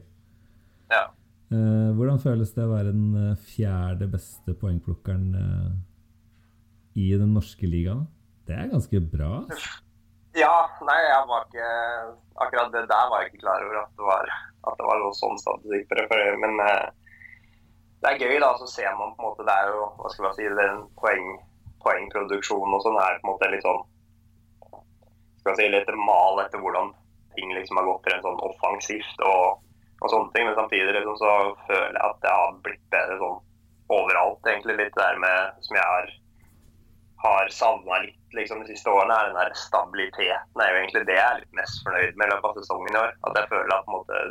[0.92, 1.04] Ja.
[1.54, 5.72] Eh, hvordan føles det å være den eh, fjerde beste poengplukkeren eh,
[7.00, 8.08] i den norske ligaen?
[8.48, 9.46] Det er ganske bra.
[10.36, 11.70] ja, nei, jeg var ikke
[12.44, 14.30] Akkurat det der var jeg ikke klar over at det var,
[14.68, 16.08] at det var noe sånn statistikk på det.
[16.10, 16.90] for- Men eh,
[18.02, 18.50] det er gøy, da.
[18.58, 21.28] Så ser man på en måte Det er jo hva skal man si, den poeng,
[21.86, 23.84] poengproduksjonen og sånn er på en måte litt sånn
[25.44, 26.94] skal si, litt mal etter hvordan
[27.36, 29.62] ting liksom har gått rent sånn offensivt og,
[30.02, 30.48] og sånne ting.
[30.48, 31.32] Men samtidig liksom, så
[31.68, 33.40] føler jeg at det har blitt bedre sånn
[33.94, 34.78] overalt, egentlig.
[34.80, 36.12] Litt det der med som jeg har,
[37.26, 40.64] har savna litt liksom, de siste årene, er den der stabiliteten.
[40.64, 43.02] er jo egentlig det jeg er litt mest fornøyd med i løpet av sesongen i
[43.04, 43.14] år.
[43.28, 44.24] At jeg føler at på en måte,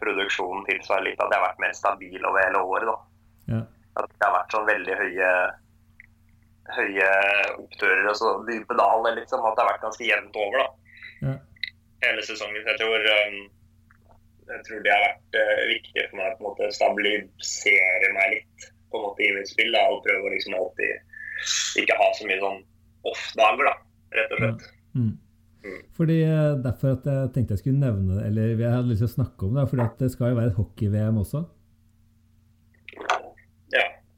[0.00, 2.92] produksjonen tilsvarer litt at jeg har vært mer stabil over hele året.
[2.92, 2.98] da.
[3.54, 3.64] Ja.
[4.00, 5.32] At det har vært sånn veldig høye
[6.76, 7.06] høye
[7.56, 9.44] oppturer og så dype daler, liksom.
[9.46, 10.98] At det har vært ganske jevnt over, da.
[11.20, 11.36] Ja.
[12.04, 12.66] Hele sesongen.
[12.66, 13.38] Jeg tror, um,
[14.50, 18.36] jeg tror det har vært uh, viktig for meg å på en måte stabilisere meg
[18.36, 19.72] litt på en måte i mitt spill.
[19.74, 22.62] Da, og prøve å liksom alltid ikke ha så mye sånn
[23.08, 23.74] off-dager, da,
[24.18, 24.70] rett og slett.
[24.94, 25.12] Mm.
[25.60, 25.80] Mm.
[25.96, 29.10] Fordi eh, Derfor at jeg tenkte jeg skulle nevne det, eller jeg hadde lyst til
[29.10, 31.42] å snakke om det, fordi at det skal jo være et hockey-VM også.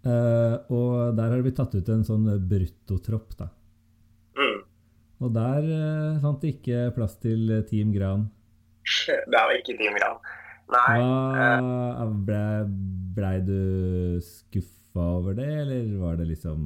[0.02, 3.48] Eh, og der har det blitt tatt ut en sånn bruttotropp, da.
[4.34, 4.62] Mm.
[5.22, 8.26] Og der uh, fant det ikke plass til eh, Team Gran.
[9.30, 10.18] Det er jo ikke Team Gran.
[10.72, 10.96] Nei.
[10.98, 12.42] Hva, ble,
[13.14, 16.62] blei du skuffa over det, eller var det liksom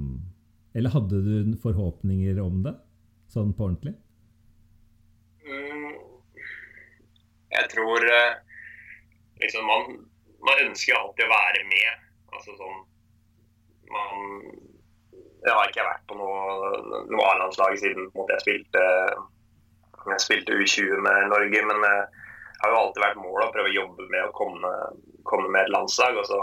[0.77, 2.77] Eller hadde du forhåpninger om det?
[3.33, 3.97] Sånn på ordentlig?
[5.43, 5.97] mm,
[7.57, 8.05] jeg tror
[9.43, 9.97] liksom man,
[10.47, 12.05] man ønsker alltid å være med.
[12.37, 12.85] Altså sånn
[13.93, 14.33] Man
[15.47, 16.71] Jeg har ikke vært på noe,
[17.07, 18.85] noe A-landslag siden måte, jeg spilte
[20.11, 21.95] jeg spilte U20 med Norge, men det
[22.63, 24.73] har jo alltid vært målet å prøve å jobbe med å komme,
[25.29, 26.19] komme med et landslag.
[26.21, 26.39] Og så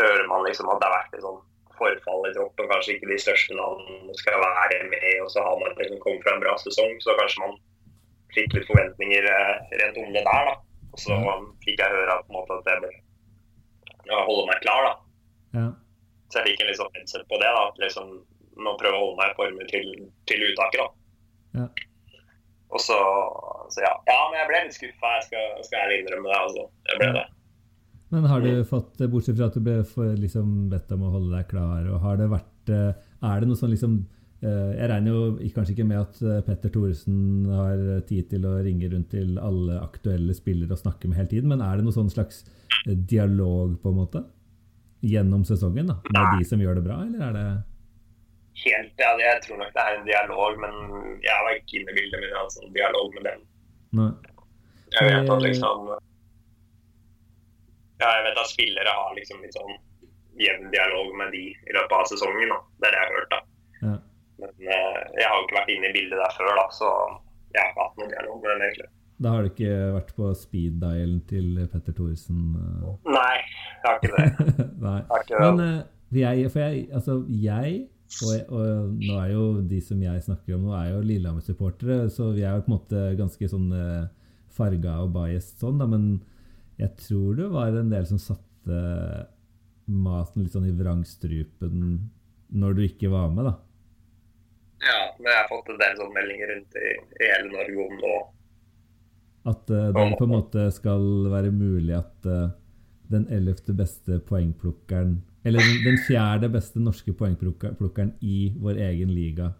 [0.00, 1.40] hører man liksom at det har vært litt sånn
[1.80, 2.70] forfall i troppen.
[2.70, 6.36] Kanskje ikke de største navnene skal være med, og så har man liksom kommet fra
[6.36, 6.96] en bra sesong.
[7.02, 7.58] Så kanskje man
[8.34, 10.56] fikk litt forventninger eh, rent om det der, da.
[10.90, 11.16] Og så
[11.64, 14.92] fikk jeg høre at, på en måte, at jeg bør holde meg klar, da.
[15.58, 15.68] Ja.
[16.30, 17.50] Så jeg fikk en liksom sånn headset på det.
[17.58, 18.12] da, liksom
[18.60, 19.86] Nå prøve å holde meg i form til,
[20.28, 20.82] til uttaket.
[20.82, 21.60] da.
[21.60, 21.68] Ja.
[22.70, 22.96] Og så,
[23.72, 23.92] så ja.
[24.06, 26.40] ja, men jeg ble litt skuffa, jeg skal, skal ærlig innrømme det.
[26.44, 26.66] altså.
[26.90, 27.26] Jeg ble det.
[28.10, 31.34] Men har du fått, bortsett fra at du ble for, liksom, bedt om å holde
[31.36, 32.88] deg klar, og har det vært eh,
[33.26, 34.00] Er det noe sånn liksom
[34.42, 38.56] eh, Jeg regner jo kanskje ikke med at eh, Petter Thoresen har tid til å
[38.66, 41.94] ringe rundt til alle aktuelle spillere og snakke med hele tiden, men er det noe
[41.94, 42.42] sånn slags
[42.86, 44.24] dialog, på en måte?
[45.00, 45.96] Gjennom sesongen, da?
[46.12, 47.44] Med de som gjør det bra, eller er det
[48.60, 50.74] Helt, ja, Jeg tror nok det er en dialog, men
[51.24, 53.40] jeg var ikke inne i bildet med en sånn dialog med dem.
[53.96, 54.10] Nei.
[54.92, 55.44] Jeg vet at Eh.
[55.46, 55.86] liksom
[58.00, 59.74] Ja, jeg vet at spillere har liksom litt sånn
[60.40, 62.48] jevn dialog med de i løpet av sesongen.
[62.52, 62.60] da.
[62.80, 63.30] Det er det jeg har hørt.
[63.30, 63.40] da.
[63.82, 63.96] Ja.
[64.40, 66.88] Men eh, jeg har jo ikke vært inne i bildet der før, da, så
[67.54, 68.88] jeg har ikke hatt noen dialog med dem egentlig.
[69.20, 72.54] Da har du ikke vært på speed-dialen til Petter Thoresen?
[72.56, 72.92] eh?
[73.12, 73.38] Nei,
[73.82, 74.68] jeg har ikke det.
[74.86, 75.40] Har ikke det.
[75.44, 75.80] Men eh,
[76.20, 77.82] jeg, for jeg, altså jeg
[78.26, 82.32] og, og nå er jo de som jeg snakker om nå, er jo Lillehammer-supportere, så
[82.34, 84.08] vi er jo på en måte ganske sånn eh,
[84.56, 86.08] farga og biased sånn, da, men
[86.80, 88.80] jeg tror det var en del som satte
[89.90, 91.84] maten litt sånn i vrangstrupen
[92.50, 93.54] når du ikke var med, da.
[94.80, 97.98] Ja, men jeg har fått en del sånne meldinger rundt i, i hele Norge om
[98.00, 98.14] nå.
[99.48, 102.50] At eh, det på en måte skal være mulig at eh,
[103.10, 109.54] den ellevte beste poengplukkeren Eller den, fjerde beste norske poengplukkeren i vår egen liga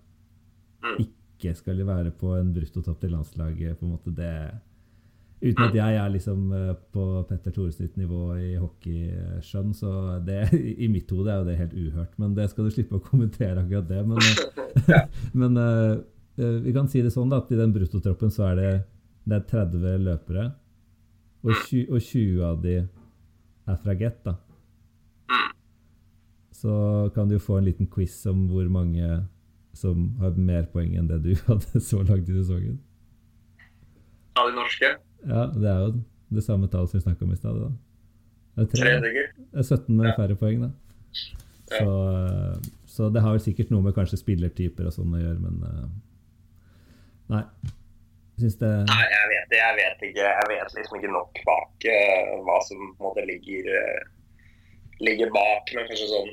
[0.81, 0.97] Mm.
[1.05, 3.78] ikke skal være på en bruttotopp til landslaget.
[3.78, 4.51] på en måte det
[5.43, 10.89] Uten at jeg er liksom eh, på Petter Thoresen nivå i hockeyskjønn, så det, i
[10.89, 12.16] mitt hode er jo det helt uhørt.
[12.16, 14.07] Men det skal du slippe å kommentere akkurat det.
[14.09, 14.18] Men,
[15.57, 15.61] men
[16.64, 18.72] vi kan si det sånn da, at i den bruttotroppen så er det,
[19.31, 20.47] det er 30 løpere,
[21.47, 22.74] og 20, og 20 av de
[23.70, 24.18] er fra Get.
[24.26, 24.35] da.
[26.61, 26.72] Så
[27.14, 29.07] kan du jo få en liten quiz om hvor mange
[29.72, 32.76] som har mer poeng enn det du hadde så langt i sesongen.
[34.37, 34.91] Av de norske.
[35.24, 35.95] Ja, det er jo
[36.37, 37.62] det samme tallet som vi snakka om i stad.
[38.59, 39.24] Det er Tre tre.
[39.39, 40.14] Det er 17 med Ja.
[40.18, 40.70] færre poeng, da.
[41.70, 45.41] Så, eh, så det har vel sikkert noe med kanskje spillertyper og sånn å gjøre,
[45.41, 45.89] men eh,
[47.31, 47.45] Nei.
[48.41, 50.26] Det Nei, jeg vet, jeg vet ikke.
[50.26, 54.01] Jeg vet liksom ikke nok bak uh, hva som på en måte ligger, uh,
[55.05, 55.72] ligger bak.
[55.76, 56.32] Men kanskje sånn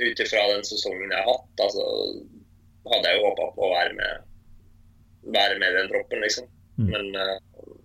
[0.00, 1.84] ut ifra den sesongen jeg har hatt, altså,
[2.90, 4.24] hadde jeg jo håpa på å være med,
[5.36, 6.48] være med i den troppen, liksom.
[6.80, 6.88] Mm.
[6.90, 7.76] Men uh,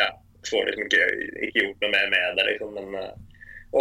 [0.00, 0.08] ja,
[0.48, 1.10] får liksom ikke,
[1.48, 2.72] ikke gjort noe mer med det, liksom.
[2.78, 3.12] Men uh,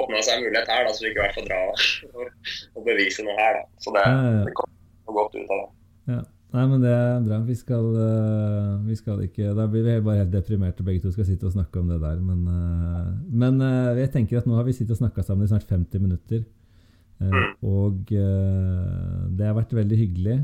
[0.02, 2.28] åpna seg en mulighet her, da, så vi ikke i hvert fall dra og,
[2.76, 3.82] og bevise noe her, da.
[3.86, 4.46] Så det, Ja, ja, ja.
[4.50, 5.72] det kom godt ut av det.
[6.12, 6.22] Ja.
[6.52, 7.38] Nei, men det er bra.
[7.47, 11.26] Vi skal, eh, vi skal ikke Da blir vi bare helt deprimerte begge to skal
[11.26, 12.20] sitte og snakke om det der.
[12.20, 15.52] Men, eh, men eh, jeg tenker at nå har vi sittet og snakka sammen i
[15.52, 16.43] snart 50 minutter.
[17.22, 17.54] Mm.
[17.62, 20.39] og det har vært veldig hyggelig.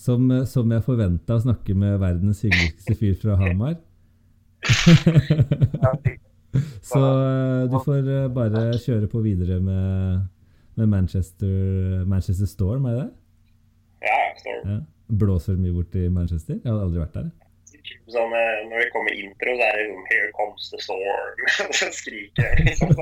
[0.00, 3.74] Som, som jeg forventa å snakke med verdens hyggeligste fyr fra Hamar.
[6.88, 7.02] Så
[7.68, 10.24] du får bare kjøre på videre med,
[10.80, 13.12] med Manchester, Manchester Storm, er det det?
[14.42, 14.58] Det.
[14.64, 14.80] Ja.
[15.22, 16.58] Blåser mye bort i Manchester?
[16.58, 17.32] Jeg hadde aldri vært der.
[18.08, 21.42] Sånn, eh, når vi kommer intro, så er det sånn Here comes the storm.
[21.78, 22.94] så skriker jeg liksom.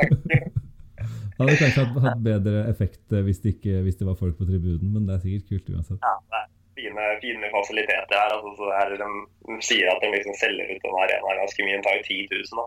[1.38, 4.46] Hadde kanskje hatt, hatt bedre effekt eh, hvis det, ikke, hvis det var folk på
[4.46, 6.02] tribunen, men det er sikkert kult uansett.
[6.04, 8.34] Ja, det er fine, fine fasiliteter her.
[8.36, 9.10] Altså, så her de,
[9.48, 11.78] de sier at de liksom selger ut den arenaen ganske mye.
[11.78, 12.66] Den tar jo 10 000 da.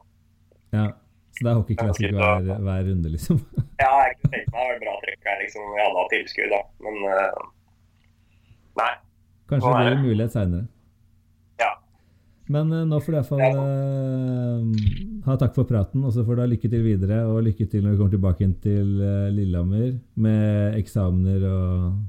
[0.76, 0.88] Ja.
[1.36, 3.42] Så det er hockeyklassik hver, hver runde, liksom.
[3.82, 6.54] Ja, jeg kunne tenkt meg det vært bra trykk her liksom, vi hadde hatt tilskudd,
[6.54, 6.62] da.
[6.86, 7.42] Men eh,
[8.80, 8.94] nei.
[9.50, 10.66] Kanskje det blir en mulighet seinere.
[11.62, 11.72] Ja.
[12.52, 16.44] Men uh, nå får du iallfall uh, ha takk for praten, og så får du
[16.44, 17.22] ha lykke til videre.
[17.30, 19.94] Og lykke til når du kommer tilbake inn til uh, Lillehammer
[20.26, 22.02] med eksamener og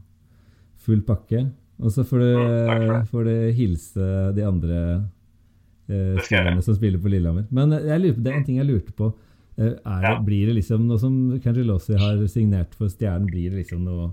[0.87, 1.45] full pakke.
[1.77, 7.13] Og så får du, mm, får du hilse de andre uh, spillerne som spiller på
[7.13, 7.49] Lillehammer.
[7.53, 9.13] Men jeg lurer, det er en ting jeg lurte på.
[9.57, 13.87] Er det, blir det liksom, noe som Cangelossi har signert for Stjernen, blir det liksom
[13.89, 14.11] noe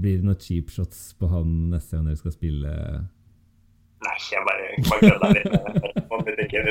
[0.00, 2.70] Blir det noen cheap shots på han neste gang dere skal spille?
[4.02, 6.64] Nei, jeg bare, bare kødda litt på butikken.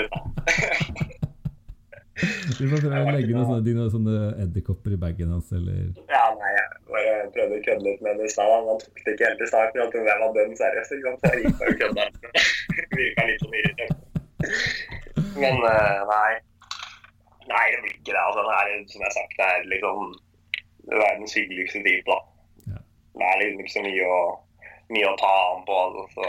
[2.22, 6.26] Du får prøve å legge noen sånne, noen sånne edderkopper i bagen hans, eller Ja,
[6.38, 8.52] nei, jeg bare prøvde å kødde litt med det i stad.
[8.52, 9.80] Han tok det ikke helt i starten.
[9.82, 10.92] Jeg trodde jeg var dønn seriøs.
[10.98, 11.20] ikke sant?
[11.22, 12.04] Så jeg gikk bare og kødda.
[13.00, 13.96] Virka litt sånn irritert.
[15.40, 15.62] Men
[16.12, 16.32] nei.
[17.52, 18.22] Nei, det blir ikke det.
[18.22, 19.98] Altså, det er, som jeg har sagt, det er liksom
[20.92, 22.06] verdens hyggeligste type.
[22.12, 22.20] da.
[23.16, 23.22] Ja.
[23.22, 24.20] Det er liksom ikke så mye å,
[24.96, 25.80] mye å ta an på.
[26.02, 26.28] Altså.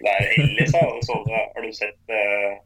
[0.00, 2.56] Det er Ellis, så, har du sett uh,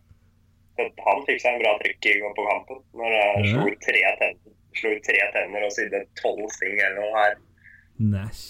[1.05, 2.81] Han fikk seg en bra trykk i går på kampen.
[2.97, 7.13] Når han slo ut tre tenner, slo tre tenner og sydde tolv sting eller noe
[7.19, 7.39] her.
[8.15, 8.43] Næsj.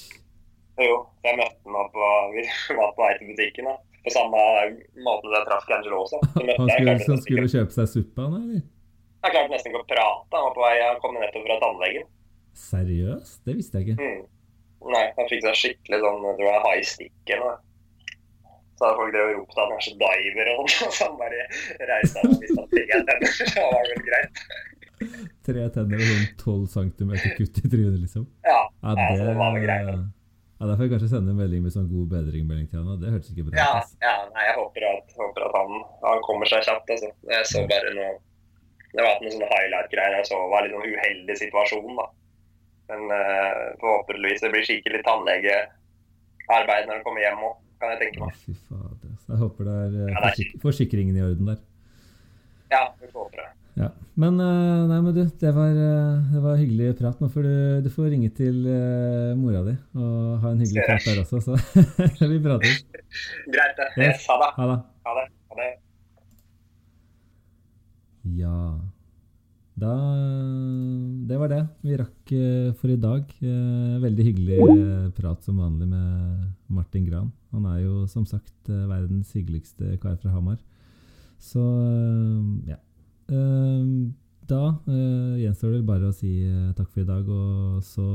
[0.79, 3.73] Jo, jeg møtte han på, vi var på vei til butikken.
[3.73, 3.79] da
[4.09, 4.43] på samme
[5.05, 6.21] måte jeg traff Angelo også.
[6.33, 8.63] Han skulle, han skulle kjøpe seg suppe, han eller?
[9.19, 10.39] Jeg klarte nesten ikke å prate.
[10.39, 12.07] Han var på vei, han kom nettopp fra tannlegen.
[12.59, 13.41] Seriøst?
[13.47, 14.03] Det visste jeg ikke.
[14.03, 14.27] Mm.
[14.93, 17.57] Nei, han fikk seg skikkelig sånn jeg tror det high stick eller noe.
[18.79, 21.17] Så hadde folk drevet og ropt at han er så diver og sånn, så han
[21.19, 21.41] bare
[21.91, 23.33] reiste seg og mista tre tenner.
[23.55, 24.45] Så var vel greit.
[25.49, 28.29] Tre tenner og sånn tolv centimeter kutt i trynet, liksom?
[28.47, 29.91] Ja, Ja, det, altså, det var vel greit.
[29.91, 33.03] ja, da får jeg kanskje sende en melding med sånn god bedring-melding til han.
[33.03, 33.59] Det hørtes ikke bra ut.
[33.63, 36.95] Ja, ja nei, jeg håper at, håper at han, han kommer seg kjapt.
[36.95, 37.11] Altså.
[37.35, 38.15] Jeg så bare noe
[38.95, 42.07] Det var noen sånne highlight-greier jeg så var litt sånn uheldig situasjon, da.
[42.89, 48.23] Men uh, forhåpentligvis det blir skikkelig tannlegearbeid når du kommer hjem òg, kan jeg tenke
[48.25, 48.41] meg.
[48.47, 49.15] fy fader.
[49.29, 51.63] Jeg håper det er eh, Ja, det er forsik forsikringen i orden der.
[52.73, 53.49] Ja, vi får håpe det.
[53.79, 53.91] Ja.
[54.19, 55.77] Men, eh, nei, men du, det var,
[56.33, 57.21] det var hyggelig prat.
[57.23, 61.07] Nå får du, du får ringe til uh, mora di og ha en hyggelig prat
[61.07, 62.73] der også, så vi prater.
[63.55, 63.91] Greit, det.
[64.01, 64.53] Yes, ha det.
[64.57, 64.79] Ha det.
[65.07, 65.27] Ha det.
[65.53, 65.73] Ha det.
[68.39, 68.57] Ja
[69.79, 69.95] Da
[71.29, 73.27] Det var det vi rakk eh, for i dag.
[73.39, 77.31] Eh, Veldig hyggelig eh, prat som vanlig med Martin Gran.
[77.53, 80.59] Han er jo som sagt verdens hyggeligste kar fra Hamar.
[81.39, 81.63] Så
[82.69, 82.77] ja.
[84.49, 86.33] Da gjenstår det bare å si
[86.77, 87.25] takk for i dag.
[87.29, 88.09] Og så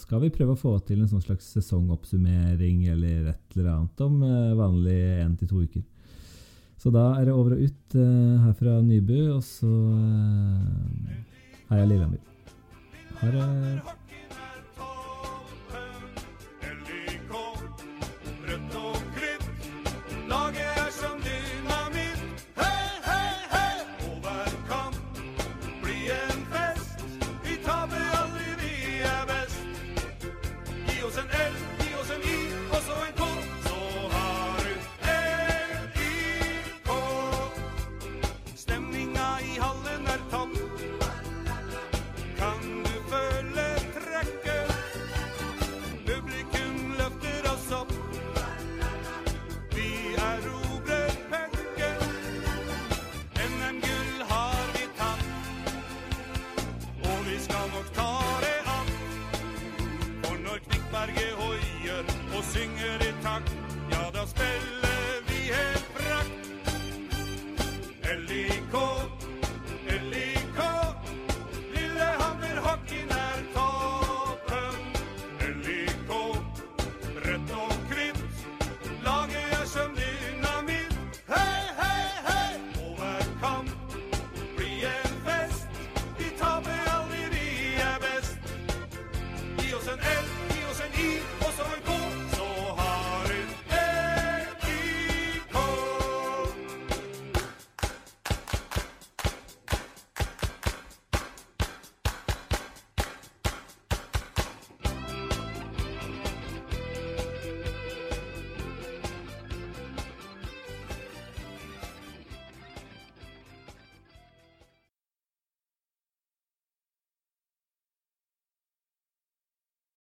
[0.00, 4.20] skal vi prøve å få til en sånn slags sesongoppsummering eller et eller annet om
[4.60, 5.84] vanlig én til to uker.
[6.84, 11.14] Så da er det over og ut eh, her fra Nybu, og så uh,
[11.72, 12.18] livet Lillehammer.
[13.22, 14.03] Ha det.